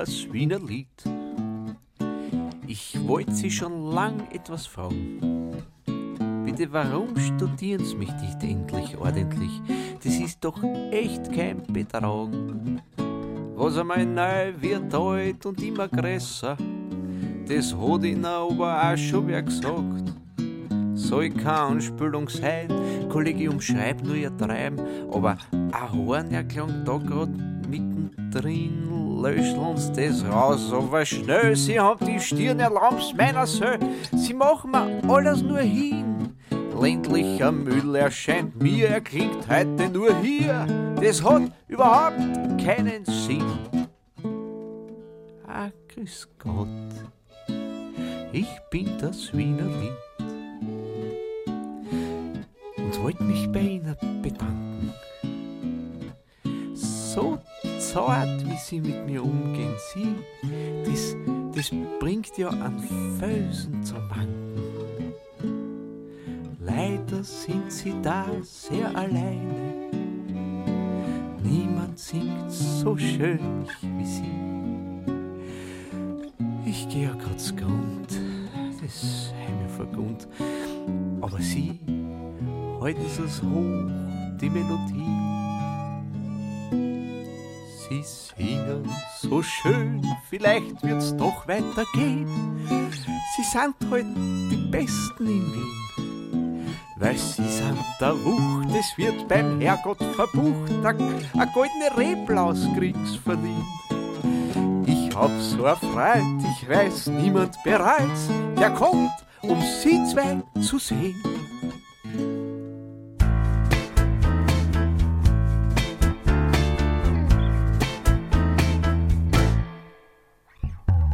[0.00, 0.88] Das Wiener Lied.
[2.66, 5.52] Ich wollte Sie schon lang etwas fragen.
[6.42, 9.60] Bitte, warum studieren Sie mich nicht endlich ordentlich?
[10.02, 10.58] Das ist doch
[10.90, 12.80] echt kein Betragen.
[13.56, 16.56] Was einmal neu wird alt und immer größer,
[17.46, 20.14] das hat Ihnen aber auch schon wer gesagt.
[20.94, 22.68] Soll keine Anspielung sein,
[23.10, 24.80] Kollegium schreibt nur ihr Treiben,
[25.12, 27.30] aber ein Horn erklang da grad
[27.68, 33.78] mittendrin, löscht uns das raus, aber schnell, sie haben die Stirn erlaubs meiner Söh,
[34.16, 36.36] sie machen mir alles nur hin.
[36.80, 40.66] Ländlicher Müll erscheint mir, er klingt heute nur hier,
[41.00, 42.18] das hat überhaupt
[42.64, 43.44] keinen Sinn.
[45.46, 46.68] Ah, grüß Gott,
[48.32, 49.92] ich bin das Wiener Lied
[52.78, 54.94] und wollte mich bei Ihnen bedanken.
[57.92, 60.14] So zart, wie Sie mit mir umgehen, Sie,
[60.84, 61.16] das,
[61.52, 62.78] das bringt ja an
[63.18, 65.12] Felsen zum Wanken.
[66.60, 69.90] Leider sind Sie da sehr alleine.
[71.42, 73.66] Niemand singt so schön
[73.98, 74.38] wie Sie.
[76.64, 78.20] Ich gehe ja grad Grund,
[78.80, 80.28] das sei mir vergund.
[81.20, 81.80] Aber Sie
[82.80, 85.29] halten es hoch, die Melodie.
[87.90, 88.88] Sie singen
[89.20, 92.28] so schön, vielleicht wird's doch weitergehen.
[93.34, 96.76] Sie sind halt die Besten in Wien.
[96.94, 103.66] Weil sie sind der Wucht, es wird beim Herrgott verbucht, a goldene Reblaus kriegs verliehen.
[104.86, 109.10] Ich hab so erfreut, ich weiß, niemand bereits, der kommt,
[109.42, 111.20] um sie zwei zu sehen.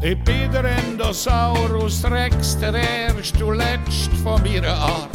[0.02, 5.08] Ich bin der Endosaurus Rex, der erste und letzte von meiner Art.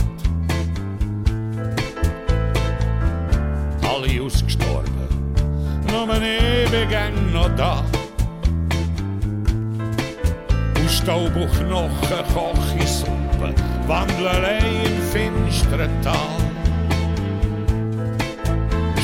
[3.83, 4.91] Alle ausgestorben,
[5.87, 6.89] nur ewig
[7.31, 7.85] noch da.
[10.83, 13.53] Aus Staub und Knochen koch ich Suppe,
[13.85, 16.15] wandle im finsteren Tal.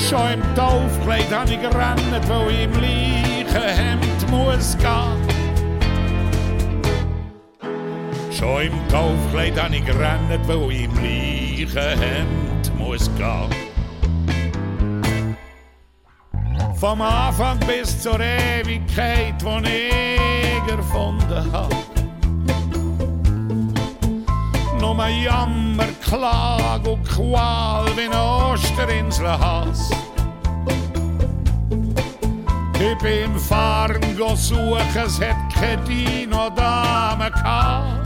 [0.09, 5.26] Schon im Taufkleid han ich gerannt, wo ich im Leichenhemd muss gehen.
[8.37, 13.67] Schon im Taufkleid han ich gerannt, wo ich im Leichenhemd muss gehen.
[16.77, 21.73] vom Anfang bis zur Ewigkeit, wo ich erfunden hab.
[24.79, 29.89] Nur Jammer, Klag und Qual wie ein Osterinsel-Hass.
[32.75, 34.01] Ich bin im Fahren
[34.35, 37.96] suchen, es hat keine Dino-Dame gehabt.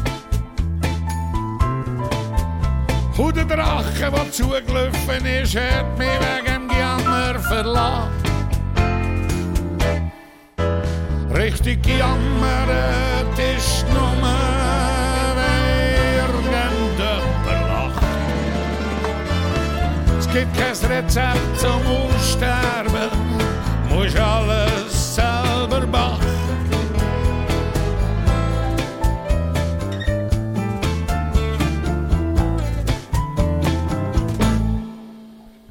[3.21, 8.09] Und der Drache, der zugelaufen ist, hat mich wegen dem Jammer verlassen.
[11.31, 14.13] Richtig jammert ist nur
[16.17, 16.99] irgendjemand
[17.69, 18.03] lacht.
[20.17, 23.11] Es gibt kein Rezept zum Aussterben,
[23.87, 26.40] musst alles selber machen.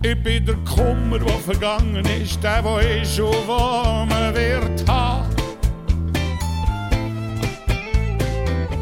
[0.03, 5.29] Ich bin der Kummer, der vergangen ist, der, der ist und wo man wird haben.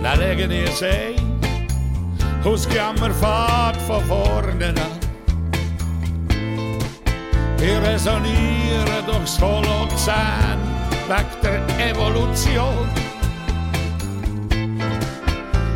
[0.00, 1.16] Dann legen ihr sei,
[2.44, 4.98] aus Jammerfahrt von vorne an.
[7.58, 10.58] Wir resonieren durchs Holozän
[11.08, 12.88] wegen der Evolution.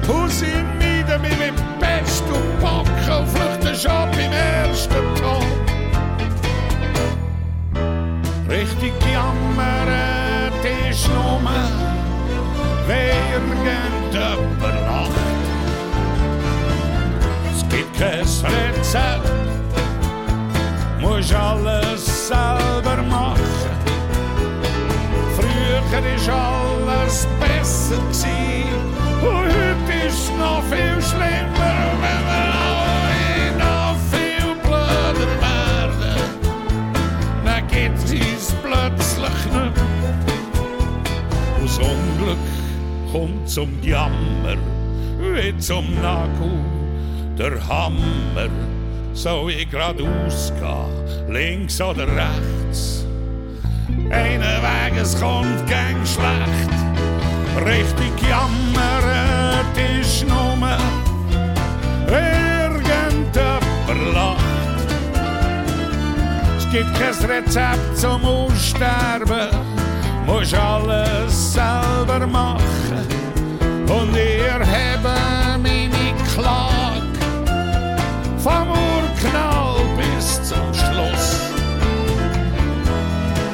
[0.07, 5.47] Und meiden mich mit Pest und Pocken und flüchten schon beim ersten Ton.
[8.49, 9.89] Richtig jammern
[10.91, 11.41] ist nur,
[12.87, 14.15] wer irgendjemand
[14.87, 15.11] lacht.
[17.55, 19.33] Es gibt kein Rezept,
[21.01, 23.41] musst alles selber machen.
[25.37, 28.67] Früher ist alles besser gewesen,
[29.23, 32.52] und heute ist noch viel schlimmer, wenn wir
[39.23, 39.73] mehr.
[41.63, 42.39] Aus Unglück
[43.13, 44.57] kommt zum Jammer,
[45.19, 46.59] wie zum Nagel
[47.39, 48.51] der Hammer.
[49.15, 53.07] Soll ich geradeaus gehen, links oder rechts?
[54.11, 56.71] Einen Weg, es kommt gang schlecht.
[57.65, 60.57] Richtig jammert ist nur
[62.09, 63.35] irgendjemand
[64.15, 64.62] lacht.
[66.73, 69.51] Gibt kein Rezept zum Aussterben,
[70.27, 73.07] musst alles selber machen.
[73.87, 77.03] Und ihr habt meine Klage
[78.39, 81.41] vom Urknall bis zum Schluss.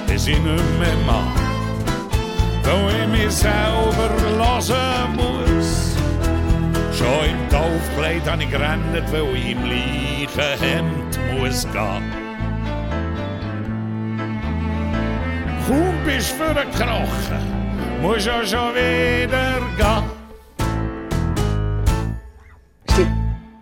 [0.06, 1.48] Bis ich nicht mehr mag
[2.62, 5.96] wo ich mich selber lassen muss.
[6.96, 12.17] Schon im Taufkleid habe ich gerannt, weil ich im Leichenhemd muss gehen.
[15.68, 20.18] Kaum bist du verkrochen, musst du schon wieder gehen.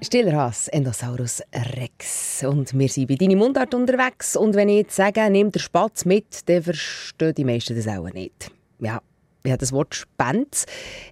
[0.01, 2.45] Stiller Hass, Endosaurus Rex.
[2.45, 4.37] Und wir sind bei deiner Mundart unterwegs.
[4.37, 8.13] Und wenn ich jetzt sage, nimm den Spatz mit, dann verstehen die meisten das auch
[8.13, 8.53] nicht.
[8.79, 9.03] Ja,
[9.43, 10.65] ich habe das Wort Spenz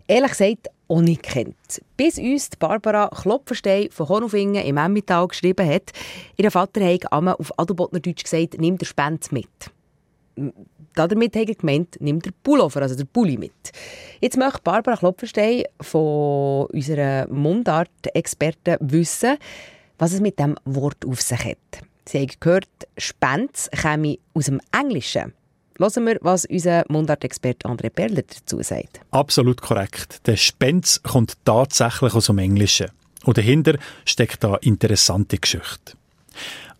[0.06, 1.82] ehrlich gesagt auch nicht kennt.
[1.96, 5.90] Bis uns die Barbara Klopferstein von Honufingen im Emmental geschrieben hat,
[6.36, 9.48] ihr Vater hat auf Adelbottner Deutsch gesagt, nimm den Spenz mit.
[10.94, 13.52] Damit hat er gemeint, nimm den Pullover, also den Pulli mit.
[14.20, 19.36] Jetzt möchte Barbara Klopferstein von unserer Mundart-Experten wissen,
[19.98, 21.84] was es mit dem Wort auf sich hat.
[22.06, 25.32] Sie haben gehört, Spenz käme aus dem Englischen.
[25.78, 29.00] Hören wir, was unser Mundartexperte André Perler dazu sagt.
[29.10, 30.24] Absolut korrekt.
[30.26, 32.90] Der Spenz kommt tatsächlich aus dem Englischen.
[33.24, 35.94] Und dahinter steckt da interessante Geschichte.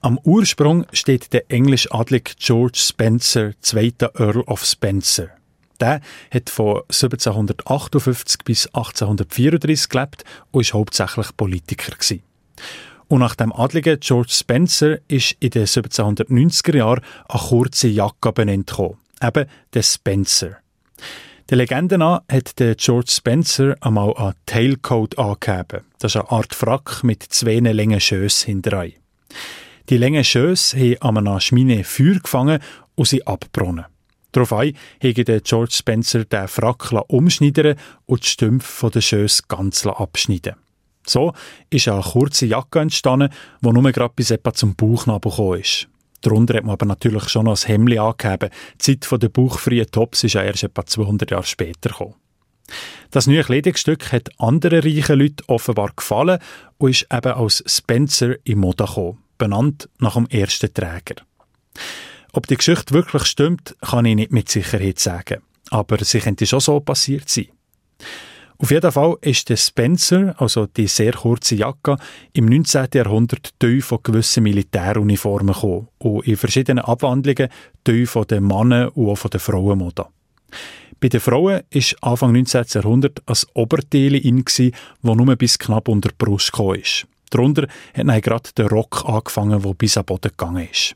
[0.05, 5.29] Am Ursprung steht der englisch-adlige George Spencer, zweiter Earl of Spencer.
[5.81, 11.93] Der hat von 1758 bis 1834 gelebt und war hauptsächlich Politiker.
[13.09, 18.67] Und nach dem adligen George Spencer ist in den 1790er Jahren eine kurze Jacke benannt
[18.67, 18.99] gekommen.
[19.23, 20.59] Eben der Spencer.
[21.49, 25.87] Der Legende nach hat der George Spencer einmal einen Tailcoat angegeben.
[25.99, 28.97] Das ist eine Art Frack mit zwei langen Schössen hinterrei.
[29.91, 32.59] Die langen Schösse haben an einer Schmine Feuer gefangen
[32.95, 33.85] und sie abbrunnen.
[34.33, 37.77] Daraufhin hege der George Spencer den Frack umschneiden
[38.07, 40.55] und die Stümpfe der Schösse ganz abschneiden.
[41.07, 41.35] So
[41.69, 43.29] ist eine kurze Jacke entstanden,
[43.61, 45.89] die nur gerade bis etwa zum Bauchnabel gekommen ist.
[46.23, 48.49] Darunter hat man aber natürlich schon noch ein Hemd angegeben.
[48.81, 52.15] Die Zeit der bauchfreien Tops ist erst etwa 200 Jahre später gekommen.
[53.11, 56.39] Das neue Kleidungsstück hat anderen reichen Leuten offenbar gefallen
[56.79, 61.23] und ist eben als Spencer in Mode gekommen, benannt nach dem ersten Träger.
[62.33, 65.43] ob die Geschichte wirklich stimmt, kann ich nicht mit Sicherheit sagen.
[65.71, 67.49] Aber sie könnte schon so passiert sein.
[68.59, 71.97] Auf jeden Fall ist der Spencer, also die sehr kurze Jacke,
[72.33, 72.87] im 19.
[72.95, 77.49] Jahrhundert Teil von gewissen Militäruniformen gekommen und in verschiedenen Abwandlungen
[77.83, 80.07] Teil von den Männern und auch von den Frauenmode.
[81.01, 82.65] Bei den Frauen ist Anfang 19.
[82.69, 84.71] Jahrhundert ein Oberteil in, das
[85.03, 86.75] nur bis knapp unter die Brust kam.
[87.31, 87.63] Darunter
[87.95, 90.95] hat dann gerade der Rock angefangen, der bis am Boden gegangen ist.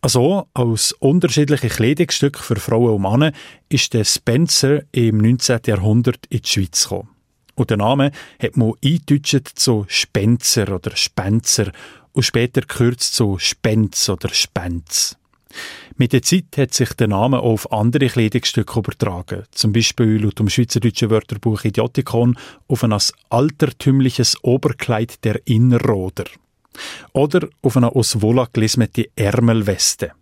[0.00, 3.32] Also, als unterschiedliche Kleidungsstücke für Frauen und Männer
[3.68, 5.60] ist der Spencer im 19.
[5.66, 7.08] Jahrhundert in die Schweiz gekommen.
[7.56, 11.72] Und der Name hat man eingedeutscht zu Spencer oder Spencer
[12.12, 15.16] und später gekürzt zu Spenz oder Spenz.
[15.96, 19.44] Mit der Zeit hat sich der Name auch auf andere Kleidungsstücke übertragen.
[19.50, 22.38] Zum Beispiel laut dem Schweizerdeutschen Wörterbuch Idiotikon
[22.68, 22.94] auf ein
[23.30, 26.24] altertümliches Oberkleid der Innerroder.
[27.12, 30.12] Oder auf eine aus Wolla gelismete Ärmelweste.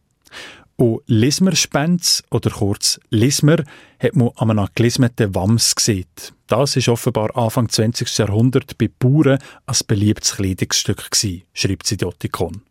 [0.76, 3.64] Und Lismerspens, oder kurz Lismer,
[3.98, 6.06] hat man an einem gelismeten Wams gesehen.
[6.46, 8.18] Das ist offenbar Anfang 20.
[8.18, 12.62] Jahrhundert bei Bauern ein beliebtes Kleidungsstück gewesen, schreibt sie Diotikon.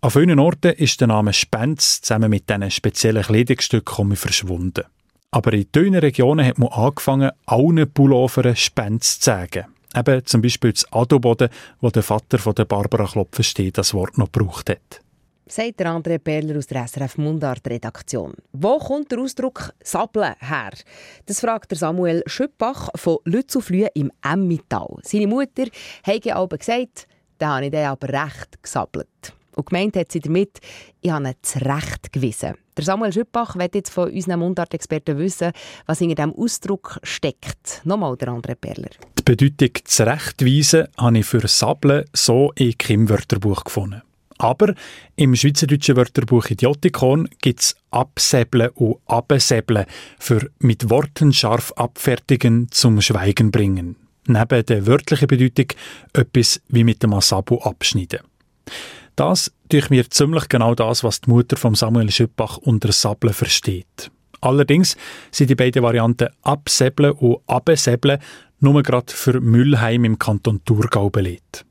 [0.00, 4.84] An vielen Orten ist der Name Spenz zusammen mit diesen speziellen Kleidungsstücken verschwunden.
[5.32, 9.64] Aber in dünnen Regionen hat man angefangen, allen Pullovern Spenz zu sagen.
[9.96, 11.48] Eben zum Beispiel das Adoboden,
[11.80, 15.00] wo der Vater von der Barbara Klopfenstein das Wort noch gebraucht hat.
[15.48, 18.34] Sagt der André Perler aus der SRF Mundart-Redaktion.
[18.52, 20.70] Wo kommt der Ausdruck «Sablen» her?
[21.26, 24.98] Das fragt der Samuel Schüppach von Lützelflüh im Emmittal.
[25.02, 25.64] Seine Mutter
[26.04, 29.34] hat aber gesagt, da habe ich den aber recht gesabbelt.
[29.58, 30.60] Und gemeint hat sie damit,
[31.00, 32.54] ich habe ihn zurechtgewiesen.
[32.76, 35.50] Der Samuel Schüppach wird jetzt von unseren Mundartexperten wissen,
[35.84, 37.80] was in diesem Ausdruck steckt.
[37.82, 38.90] Nochmal der andere Perler.
[39.18, 44.02] Die Bedeutung zurechtweisen habe ich für Sablen so in keinem Wörterbuch gefunden.
[44.38, 44.74] Aber
[45.16, 49.86] im schweizerdeutschen Wörterbuch Idiotikon gibt es Absäbeln und Absäbeln
[50.20, 53.96] für mit Worten scharf abfertigen zum Schweigen bringen.
[54.28, 55.76] Neben der wörtlichen Bedeutung
[56.12, 58.20] etwas wie mit dem Asabu abschneiden.
[59.18, 64.12] Das durch mir ziemlich genau das, was die Mutter von Samuel Schüppach unter Sablen versteht.
[64.40, 64.96] Allerdings
[65.32, 68.20] sind die beiden Varianten Absäbeln und Absäbeln
[68.60, 71.66] nur gerade für Müllheim im Kanton Thurgau belegt.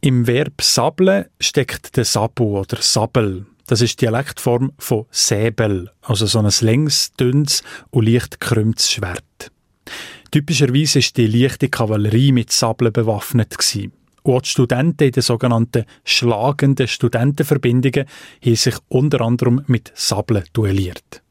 [0.00, 3.46] Im Verb sabeln steckt der Sabu oder Sabel.
[3.68, 9.52] Das ist die Dialektform von Säbel, also so ein längs, dünnes und leicht gekrümmtes Schwert.
[10.32, 13.92] Typischerweise ist die leichte Kavallerie mit Sabeln bewaffnet gewesen.
[14.22, 18.06] Und die Studenten in den sogenannten schlagenden Studentenverbindungen
[18.44, 21.22] haben sich unter anderem mit Sabeln duelliert.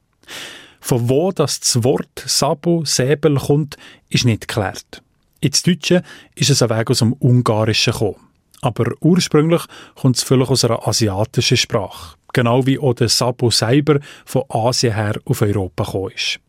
[0.82, 3.78] Von wo das, das Wort Sabo, Säbel kommt,
[4.10, 5.04] ist nicht geklärt.
[5.40, 6.04] Ins Deutsche
[6.36, 8.28] ist es ein Weg aus dem Ungarischen gekommen.
[8.62, 9.64] Aber ursprünglich
[9.96, 12.16] kommt es vielleicht aus einer asiatischen Sprache.
[12.34, 16.40] Genau wie auch der Sabo selber von Asien her auf Europa gekommen ist.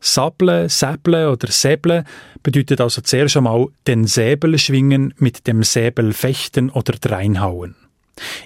[0.00, 2.04] Sable, Säble oder Säble
[2.42, 7.74] bedeutet also zuerst einmal den Säbel schwingen, mit dem Säbel fechten oder dreinhauen.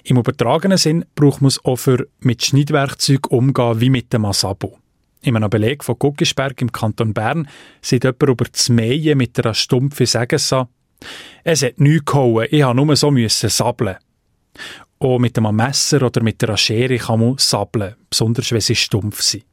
[0.03, 4.77] Im übertragenen Sinn braucht man es auch für mit Schneidwerkzeug umgehen wie mit dem Asabo.
[5.21, 7.47] In einem Beleg von Guggisberg im Kanton Bern
[7.81, 10.67] sieht jemand über das Mähen mit einer stumpfen Sägessa.
[11.43, 13.97] Es hat nichts gehauen, ich musste nur so müssen sabeln.
[14.99, 19.21] Auch mit einem Messer oder mit einer Schere kann man sabeln, besonders wenn sie stumpf
[19.21, 19.45] sind.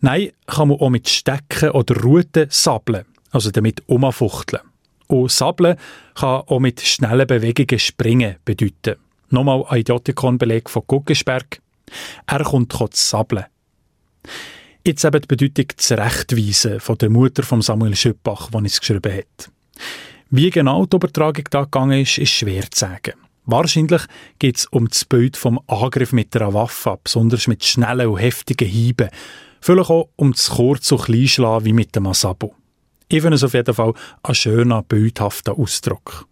[0.00, 4.62] Nein, kann man auch mit Stecken oder Ruten sabeln, also damit umfuchteln.
[5.08, 5.76] Und sabeln
[6.14, 8.96] kann auch mit schnellen Bewegungen springen bedeuten.
[9.30, 11.60] Nochmal ein Idiotikon-Beleg von Guggisberg.
[12.26, 13.46] Er kommt zu sabeln.
[14.84, 19.50] Jetzt eben die Bedeutung zurechtweisen von der Mutter von Samuel Schüppach, die es geschrieben hat.
[20.30, 23.14] Wie genau die Übertragung da gegangen ist, ist schwer zu sagen.
[23.46, 24.02] Wahrscheinlich
[24.40, 28.68] geht es um das Bild vom Angriff mit einer Waffe, besonders mit schnellen und heftigen
[28.68, 29.08] Hieben,
[29.66, 32.52] Vielleicht auch um das kurz und klein schlagen wie mit dem Asabu.
[33.08, 36.28] Ich finde es auf jeden Fall ein schöner, bildhafter Ausdruck.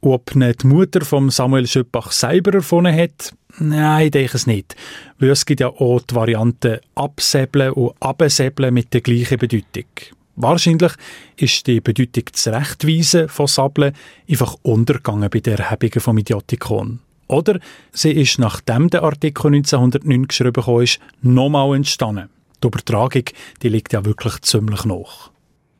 [0.00, 4.76] Ob nicht die Mutter von Samuel Schöppach selber erfunden hat, nein, ich denke es nicht.
[5.18, 9.90] Weil es gibt ja auch die Varianten absäbeln und absäbeln mit der gleichen Bedeutung.
[10.36, 10.92] Wahrscheinlich
[11.38, 13.94] ist die Bedeutung zurechtweisen von Sabeln
[14.30, 17.00] einfach untergegangen bei der Erhebung vom Idiotikon.
[17.28, 17.60] Oder
[17.92, 22.30] sie ist, nachdem der Artikel 1909 geschrieben ist, nochmal entstanden.
[22.62, 23.24] Die Übertragung
[23.62, 25.30] die liegt ja wirklich ziemlich nach.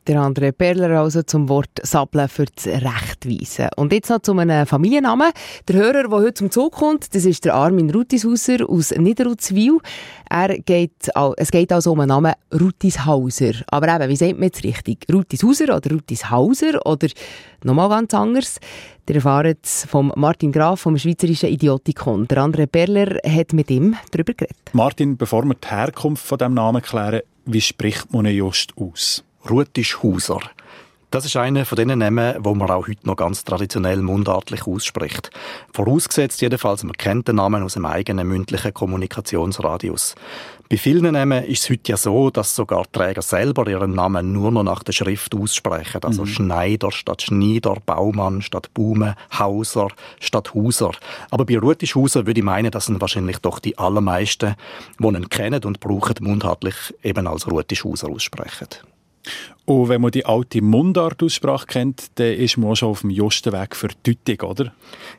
[0.09, 3.67] Der André Perler also zum Wort Sabeln für das Rechtweisen.
[3.75, 5.31] Und jetzt noch zu einem Familiennamen.
[5.67, 9.77] Der Hörer, der heute zum Zug kommt, das ist der Armin Rutishauser aus Niederutzwil.
[10.27, 13.51] Er geht, es geht also um den Namen Rutishauser.
[13.67, 15.05] Aber eben, wie sagt man jetzt richtig?
[15.13, 17.09] Rutishauser oder Rutishauser oder
[17.63, 18.59] nochmal ganz anders?
[19.07, 22.27] Der erfahrt es von Martin Graf vom Schweizerischen Idiotikon.
[22.27, 24.57] Der André Perler hat mit ihm darüber geredet.
[24.73, 29.23] Martin, bevor wir die Herkunft von dem Namen klären, wie spricht man ihn just aus?
[29.49, 30.39] Rutischhauser.
[31.11, 35.31] Das ist einer von den Namen, wo man auch heute noch ganz traditionell mundartlich ausspricht.
[35.73, 40.13] Vorausgesetzt jedenfalls, man kennt den Namen aus dem eigenen mündlichen Kommunikationsradius.
[40.69, 44.51] Bei vielen Namen ist es heute ja so, dass sogar Träger selber ihren Namen nur
[44.51, 46.03] noch nach der Schrift aussprechen.
[46.03, 46.27] Also mhm.
[46.27, 49.87] Schneider statt Schneider, Baumann statt Baume, Hauser
[50.19, 50.91] statt Hauser.
[51.31, 54.53] Aber bei Rutischhauser würde ich meinen, dass sind wahrscheinlich doch die allermeisten,
[54.99, 58.67] die ihn kennen und brauchen, mundhartlich eben als Rutischhauser aussprechen.
[59.65, 63.53] Und wenn man die alte Mundartaussprache kennt, dann ist man auch schon auf dem justen
[63.53, 64.73] Weg für Deutung, oder?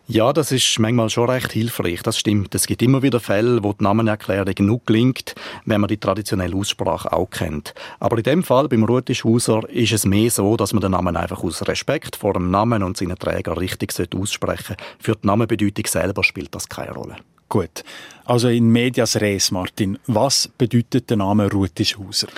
[0.08, 2.52] Ja, das ist manchmal schon recht hilfreich, das stimmt.
[2.56, 5.36] Es gibt immer wieder Fälle, wo die Namenerklärung genug gelingt,
[5.66, 7.74] wenn man die traditionelle Aussprache auch kennt.
[8.00, 11.44] Aber in dem Fall, beim Rutischhauser, ist es mehr so, dass man den Namen einfach
[11.44, 14.82] aus Respekt vor dem Namen und seinen Träger richtig aussprechen sollte.
[14.98, 17.16] Für die Namenbedeutung selber spielt das keine Rolle.
[17.50, 17.82] Gut.
[18.24, 19.98] Also in medias res, Martin.
[20.06, 22.28] Was bedeutet der Name Rutischhauser?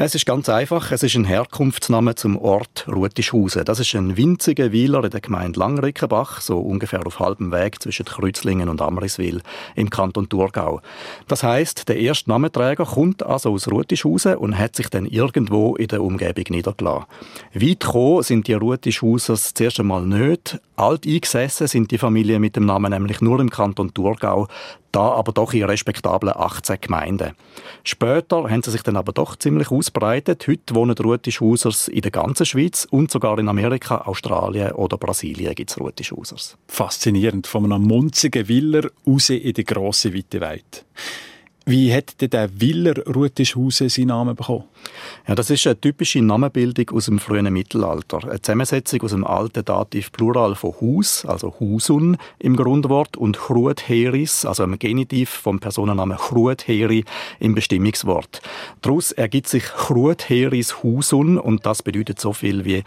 [0.00, 0.92] Es ist ganz einfach.
[0.92, 3.64] Es ist ein Herkunftsname zum Ort Rutischhausen.
[3.64, 8.06] Das ist ein winziger Weiler in der Gemeinde Langrickenbach, so ungefähr auf halbem Weg zwischen
[8.06, 9.42] Kreuzlingen und Amriswil
[9.74, 10.82] im Kanton Thurgau.
[11.26, 15.88] Das heißt, der erste Namenträger kommt also aus Rutischhausen und hat sich dann irgendwo in
[15.88, 17.06] der Umgebung niedergelassen.
[17.54, 20.60] Weit gekommen sind die Rutischhausers zuerst einmal nicht.
[20.76, 24.46] Alt eingesessen sind die Familien mit dem Namen nämlich nur im Kanton Thurgau
[24.92, 27.32] da aber doch in respektablen 18 Gemeinden.
[27.84, 30.46] Später haben sie sich dann aber doch ziemlich ausbreitet.
[30.48, 35.70] Heute wohnen Rutischhausers in der ganzen Schweiz und sogar in Amerika, Australien oder Brasilien gibt
[35.70, 36.56] es Rutischhausers.
[36.68, 40.84] Faszinierend, von einem munzigen Willer raus in die grosse, weite Welt.
[41.68, 44.64] Wie hat denn der Willer Rutischhausen seinen Namen bekommen?
[45.26, 48.24] Ja, das ist eine typische Namenbildung aus dem frühen Mittelalter.
[48.24, 54.46] Eine Zusammensetzung aus dem alten Dativ Plural von Hus, also Husun im Grundwort, und Chrudheris,
[54.46, 57.04] also einem Genitiv vom Personennamen Chrudheri
[57.38, 58.40] im Bestimmungswort.
[58.80, 62.82] Daraus ergibt sich Chrudheris Husun und das bedeutet so viel wie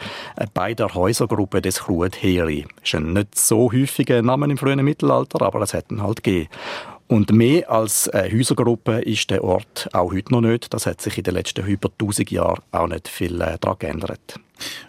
[0.55, 2.65] bei der Häusergruppe des Chrudheri.
[2.79, 6.49] Das ist ein nicht so häufiger Name im frühen Mittelalter, aber es hätten halt gegeben.
[7.11, 10.73] Und mehr als eine Häusergruppe ist der Ort auch heute noch nicht.
[10.73, 14.39] Das hat sich in den letzten über 1000 Jahren auch nicht viel äh, daran geändert.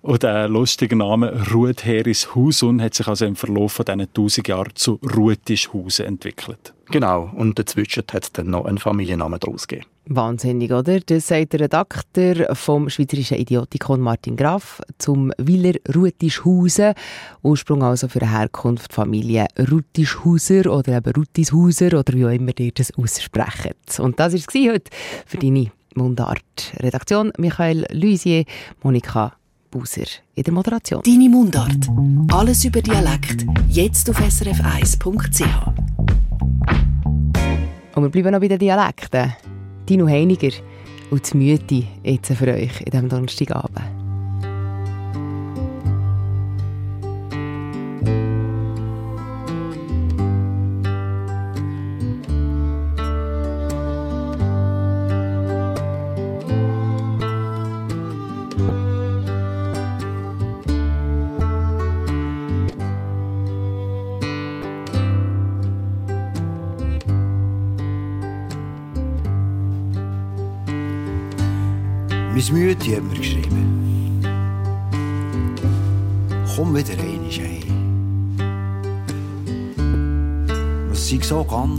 [0.03, 4.71] Und der lustige Name Ruetheris Husun hat sich also im Verlauf von diesen 1000 Jahren
[4.77, 6.73] zu Ruetischhausen entwickelt.
[6.93, 9.89] Genau, und dazwischen hat es dann noch einen Familiennamen daraus gegeben.
[10.07, 10.99] Wahnsinnig, oder?
[11.01, 16.95] Das sagt der Redakteur vom Schweizerischen Idiotikon Martin Graf zum Willer Rutischhausen.
[17.43, 22.73] Ursprung also für eine Herkunft Familie Rutischhauser oder eben Rutishauser oder wie auch immer ihr
[22.73, 24.01] das aussprecht.
[24.01, 24.91] Und das war es heute
[25.25, 26.73] für deine Mundart.
[26.81, 28.45] Redaktion Michael Luisier,
[28.83, 29.35] Monika
[29.71, 31.03] Buser in der Moderation.
[31.05, 31.89] Deine Mundart.
[32.33, 33.47] Alles über Dialekt.
[33.69, 35.67] Jetzt auf srf1.ch.
[37.95, 39.33] Und wir bleiben noch bei den Dialekten.
[39.89, 40.53] Dino Heiniger
[41.11, 44.02] und die Müte jetzt für euch in diesem Donnerstagabend.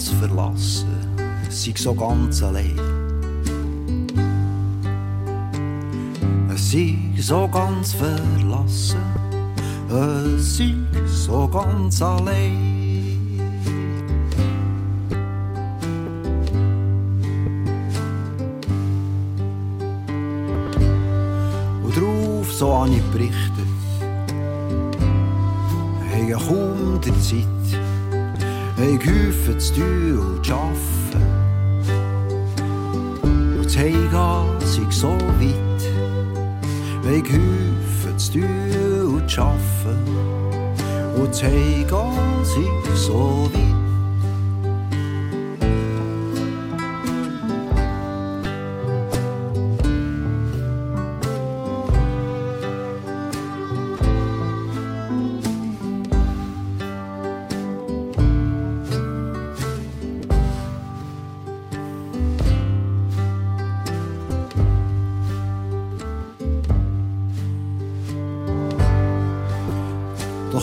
[0.03, 0.87] Ganz verlassen,
[1.49, 2.77] sei so ganz allein.
[6.55, 8.97] Sei so ganz verlassen,
[10.37, 10.75] sei
[11.05, 12.83] so ganz allein.
[22.45, 23.67] so habe ich berichtet.
[26.11, 27.62] Haben kaum die Zeit,
[28.83, 31.23] haben geholfen zu tun und zu arbeiten.
[33.23, 35.83] Und das Heimgehen sei so weit,
[37.05, 39.37] haben geholfen zu tun und zu
[43.15, 43.72] arbeiten.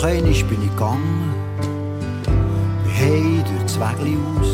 [0.01, 1.35] Doch einig bin ich gegangen,
[2.85, 4.53] bin heim durch das Wägli aus.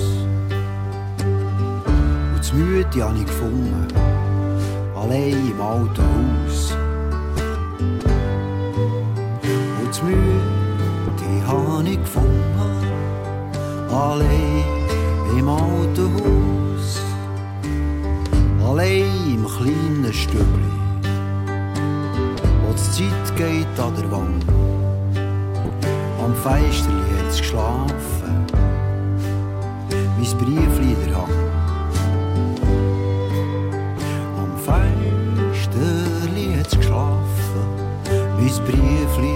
[1.20, 3.86] Und das Müde habe ich gefunden,
[4.96, 6.74] allein im alten Haus.
[9.78, 12.88] Und das Müde habe ich gefunden,
[13.88, 14.64] allein
[15.38, 17.00] im alten Haus.
[18.68, 20.72] Allein im kleinen Stübli,
[22.66, 24.55] wo die Zeit geht an der Wand.
[26.26, 26.90] Am Fenster
[27.28, 28.46] es geschlafen,
[29.88, 31.30] mein Briefli in der Hand.
[34.36, 35.78] Am Fenster
[36.58, 37.66] hat's geschlafen,
[38.40, 39.35] mein Briefli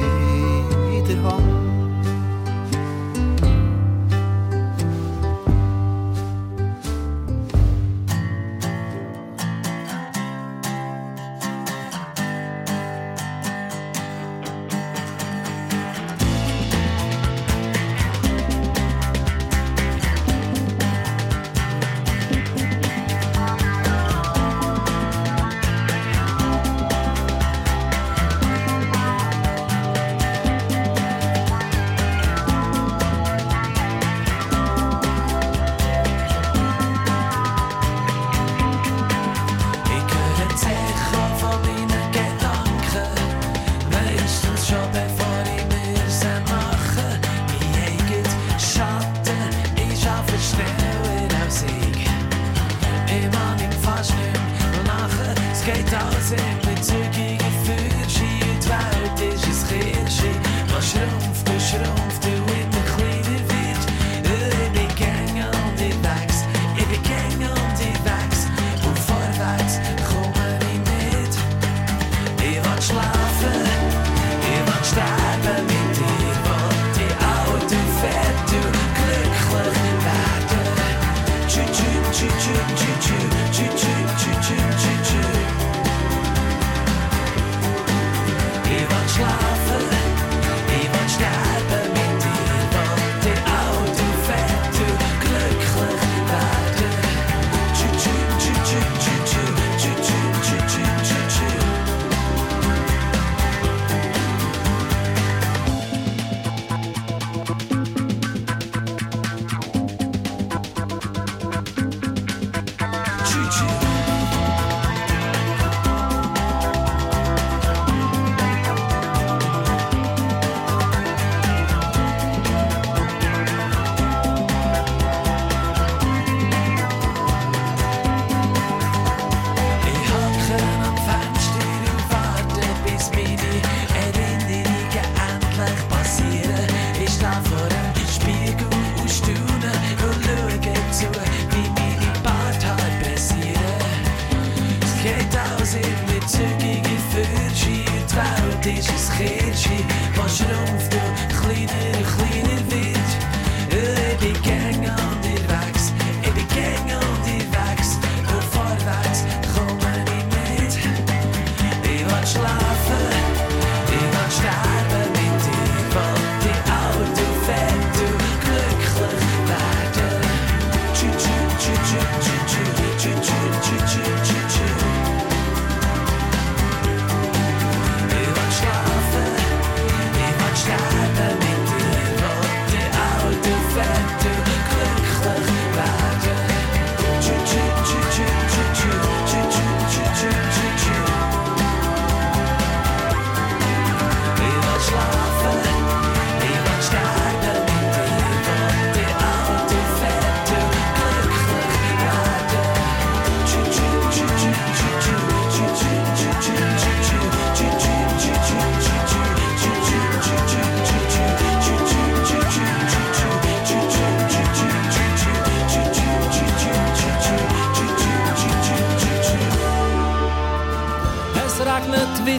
[146.31, 149.85] Geldzügige Fürsche, die Welt ist ein Kirche.
[150.15, 150.91] Was ruft,
[151.29, 152.30] kleiner, kleiner.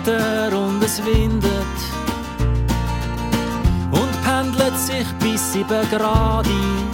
[0.03, 1.77] wieder und es windet
[3.91, 6.87] und pendelt sich bis sieben Grad ein.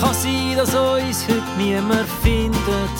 [0.00, 2.96] Kann sein, dass uns heute niemand findet,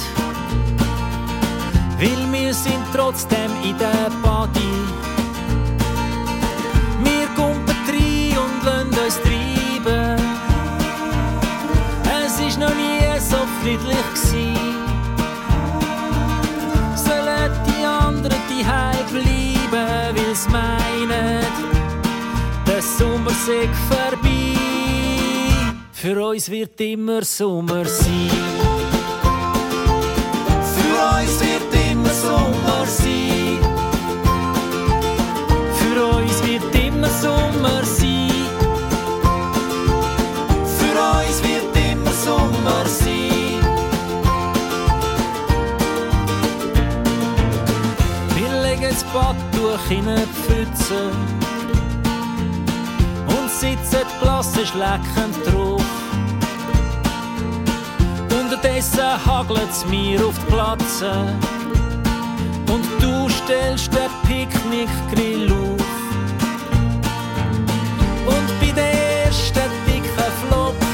[1.99, 4.80] weil wir sind trotzdem in der Party.
[26.03, 28.31] Für uns wird immer Sommer sein.
[30.75, 33.59] Für uns wird immer Sommer sein.
[35.75, 38.31] Für uns wird immer Sommer sein.
[40.79, 43.61] Für uns wird immer Sommer sein.
[48.37, 51.11] Wir legen das Badtuch in eine Pfütze
[53.27, 55.90] und sitzen blasse schleckend drauf.
[58.63, 61.11] Unterdessen hagelt es mir auf die Platze
[62.71, 65.81] und du stellst den Picknickgrill auf.
[68.27, 70.90] Und bei den ersten dicken Flocken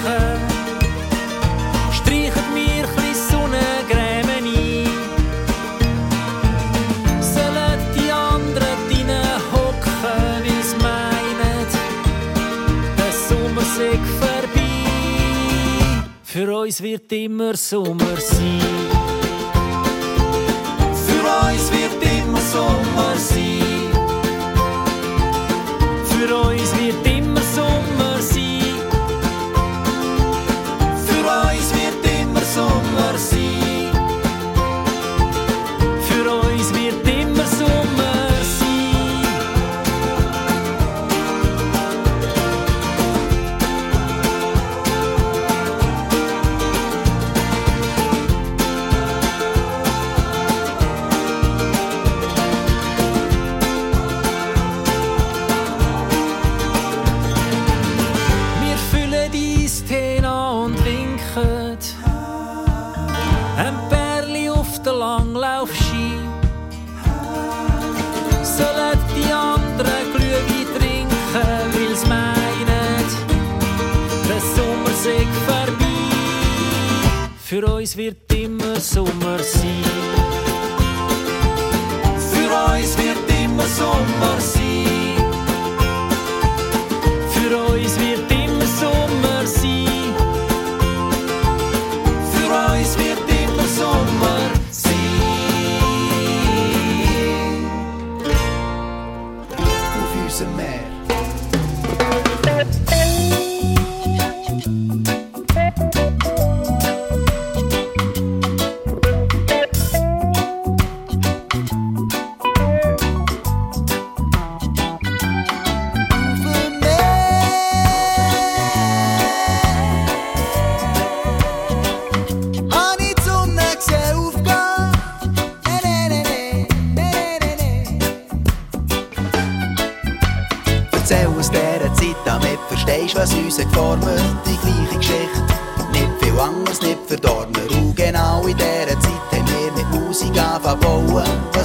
[16.37, 18.61] Für uns wird immer Sommer sein.
[21.07, 23.91] Für uns wird immer Sommer sein.
[26.05, 27.06] Für uns wird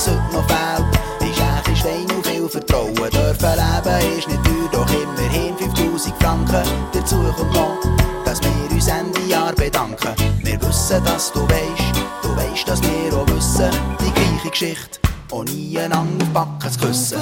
[0.07, 2.95] heute noch fehlt, ist eigentlich Stein und viel Vertrauen.
[2.95, 6.63] Dürfen leben ist nicht teuer, doch immerhin 5000 Franken.
[6.93, 7.77] Dazu kommt noch,
[8.25, 10.15] dass wir uns Ende Jahr bedanken.
[10.43, 14.99] Wir wissen, dass du weißt, du weißt, dass wir auch wissen, die gleiche Geschichte,
[15.45, 17.21] nie einander Backen zu küssen.